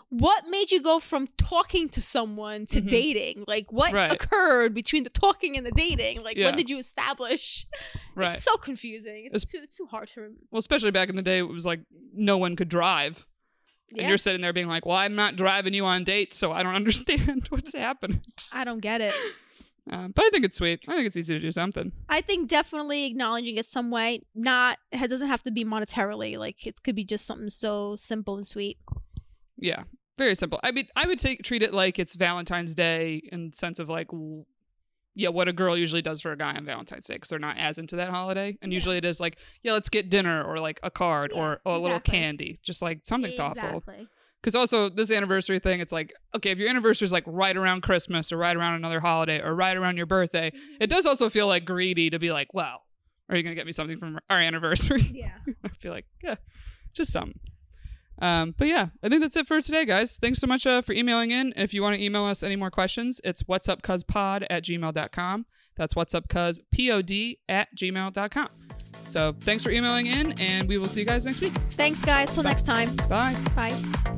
What 0.08 0.44
made 0.48 0.70
you 0.72 0.80
go 0.80 0.98
from 0.98 1.28
talking 1.36 1.90
to 1.90 2.00
someone 2.00 2.64
to 2.70 2.80
Mhm. 2.80 2.88
dating? 2.88 3.44
Like, 3.46 3.70
what 3.70 3.92
Right. 3.92 4.10
occurred 4.10 4.72
between 4.72 5.04
the 5.04 5.10
talking 5.10 5.58
and 5.58 5.66
the 5.66 5.72
dating? 5.72 6.22
Like, 6.22 6.38
Yeah. 6.38 6.46
when 6.46 6.56
did 6.56 6.70
you 6.70 6.78
establish? 6.78 7.66
Right. 8.14 8.32
It's 8.32 8.42
so 8.44 8.56
confusing. 8.56 9.26
It's 9.30 9.42
It's- 9.42 9.50
too 9.50 9.58
it's 9.62 9.76
too 9.76 9.86
hard 9.86 10.08
to 10.08 10.20
remember. 10.22 10.40
well, 10.50 10.60
especially 10.60 10.90
back 10.92 11.10
in 11.10 11.16
the 11.16 11.22
day, 11.22 11.36
it 11.38 11.42
was 11.48 11.66
like 11.66 11.80
no 12.14 12.38
one 12.38 12.56
could 12.56 12.70
drive. 12.70 13.26
And 13.96 14.08
you're 14.08 14.18
sitting 14.18 14.40
there 14.40 14.52
being 14.52 14.66
like, 14.68 14.86
well, 14.86 14.96
I'm 14.96 15.14
not 15.14 15.36
driving 15.36 15.72
you 15.74 15.84
on 15.86 16.02
dates, 16.04 16.36
so 16.36 16.50
I 16.52 16.62
don't 16.62 16.74
understand 16.82 17.46
what's 17.50 17.74
happening. 17.74 18.22
I 18.52 18.64
don't 18.64 18.80
get 18.80 19.00
it. 19.00 19.14
Um, 19.90 20.12
but 20.16 20.24
I 20.24 20.30
think 20.30 20.46
it's 20.46 20.56
sweet. 20.56 20.82
I 20.88 20.94
think 20.94 21.06
it's 21.06 21.16
easy 21.18 21.34
to 21.34 21.38
do 21.40 21.52
something. 21.52 21.92
I 22.08 22.22
think 22.22 22.48
definitely 22.48 23.04
acknowledging 23.04 23.56
it 23.56 23.66
some 23.66 23.90
way. 23.90 24.22
Not 24.34 24.78
it 24.90 25.08
doesn't 25.10 25.28
have 25.28 25.42
to 25.42 25.50
be 25.50 25.62
monetarily. 25.62 26.38
Like 26.38 26.66
it 26.66 26.82
could 26.82 26.94
be 26.94 27.04
just 27.04 27.26
something 27.26 27.50
so 27.50 27.94
simple 27.94 28.34
and 28.36 28.46
sweet. 28.46 28.78
Yeah. 29.58 29.82
very 30.16 30.34
simple. 30.36 30.58
I 30.62 30.70
mean, 30.70 30.88
I 30.96 31.06
would 31.06 31.18
take 31.18 31.42
treat 31.42 31.62
it 31.62 31.74
like 31.74 31.98
it's 31.98 32.14
Valentine's 32.16 32.74
Day 32.74 33.28
in 33.30 33.50
the 33.50 33.56
sense 33.58 33.78
of 33.78 33.90
like, 33.90 34.08
yeah, 35.14 35.28
what 35.28 35.48
a 35.48 35.52
girl 35.52 35.76
usually 35.76 36.02
does 36.02 36.20
for 36.20 36.32
a 36.32 36.36
guy 36.36 36.54
on 36.54 36.64
Valentine's 36.64 37.06
Day 37.06 37.14
because 37.14 37.28
they're 37.28 37.38
not 37.38 37.56
as 37.58 37.78
into 37.78 37.96
that 37.96 38.10
holiday. 38.10 38.56
And 38.62 38.72
Yeah. 38.72 38.76
usually 38.76 38.96
it 38.96 39.04
is 39.04 39.20
like, 39.20 39.38
yeah, 39.62 39.72
let's 39.72 39.88
get 39.88 40.10
dinner 40.10 40.42
or 40.42 40.58
like 40.58 40.80
a 40.82 40.90
card 40.90 41.32
Yeah, 41.34 41.40
or, 41.40 41.60
or 41.64 41.74
a 41.76 41.78
little 41.78 42.00
candy, 42.00 42.58
just 42.62 42.82
like 42.82 43.00
something 43.04 43.32
thoughtful. 43.36 43.82
Because 44.40 44.54
also 44.54 44.88
this 44.90 45.10
anniversary 45.10 45.58
thing, 45.58 45.80
it's 45.80 45.92
like, 45.92 46.12
okay, 46.34 46.50
if 46.50 46.58
your 46.58 46.68
anniversary 46.68 47.06
is 47.06 47.12
like 47.12 47.24
right 47.26 47.56
around 47.56 47.80
Christmas 47.82 48.30
or 48.30 48.36
right 48.36 48.54
around 48.56 48.74
another 48.74 49.00
holiday 49.00 49.40
or 49.40 49.54
right 49.54 49.76
around 49.76 49.96
your 49.96 50.06
birthday, 50.06 50.50
Mm-hmm. 50.50 50.76
it 50.82 50.90
does 50.90 51.06
also 51.06 51.28
feel 51.30 51.46
like 51.46 51.64
greedy 51.64 52.10
to 52.10 52.18
be 52.18 52.30
like, 52.32 52.52
well, 52.52 52.82
are 53.30 53.36
you 53.36 53.42
gonna 53.42 53.54
get 53.54 53.64
me 53.66 53.72
something 53.72 53.96
from 53.96 54.18
our 54.28 54.38
anniversary? 54.40 55.00
Yeah. 55.14 55.38
I 55.64 55.68
feel 55.68 55.92
like, 55.92 56.04
yeah, 56.22 56.34
just 56.92 57.10
some. 57.12 57.34
Um, 58.20 58.54
but 58.56 58.68
yeah, 58.68 58.88
I 59.02 59.08
think 59.08 59.22
that's 59.22 59.36
it 59.36 59.46
for 59.46 59.60
today, 59.60 59.84
guys. 59.84 60.18
Thanks 60.18 60.38
so 60.38 60.46
much 60.46 60.66
uh, 60.66 60.80
for 60.82 60.92
emailing 60.92 61.30
in. 61.30 61.52
If 61.56 61.74
you 61.74 61.82
want 61.82 61.96
to 61.96 62.02
email 62.02 62.24
us 62.24 62.42
any 62.42 62.56
more 62.56 62.70
questions, 62.70 63.20
it's 63.24 63.42
what's 63.46 63.68
up 63.68 63.82
pod 63.82 64.46
at 64.50 64.64
gmail.com. 64.64 65.46
That's 65.76 65.96
what's 65.96 66.14
up 66.14 66.28
cuz 66.28 66.60
pod 66.72 67.12
at 67.48 67.74
gmail.com. 67.76 68.48
So 69.06 69.34
thanks 69.40 69.62
for 69.64 69.70
emailing 69.70 70.06
in, 70.06 70.32
and 70.40 70.68
we 70.68 70.78
will 70.78 70.86
see 70.88 71.00
you 71.00 71.06
guys 71.06 71.26
next 71.26 71.40
week. 71.40 71.52
Thanks, 71.70 72.04
guys. 72.04 72.32
Till 72.32 72.42
next 72.42 72.64
time. 72.64 72.94
Bye. 73.08 73.36
Bye. 73.54 74.13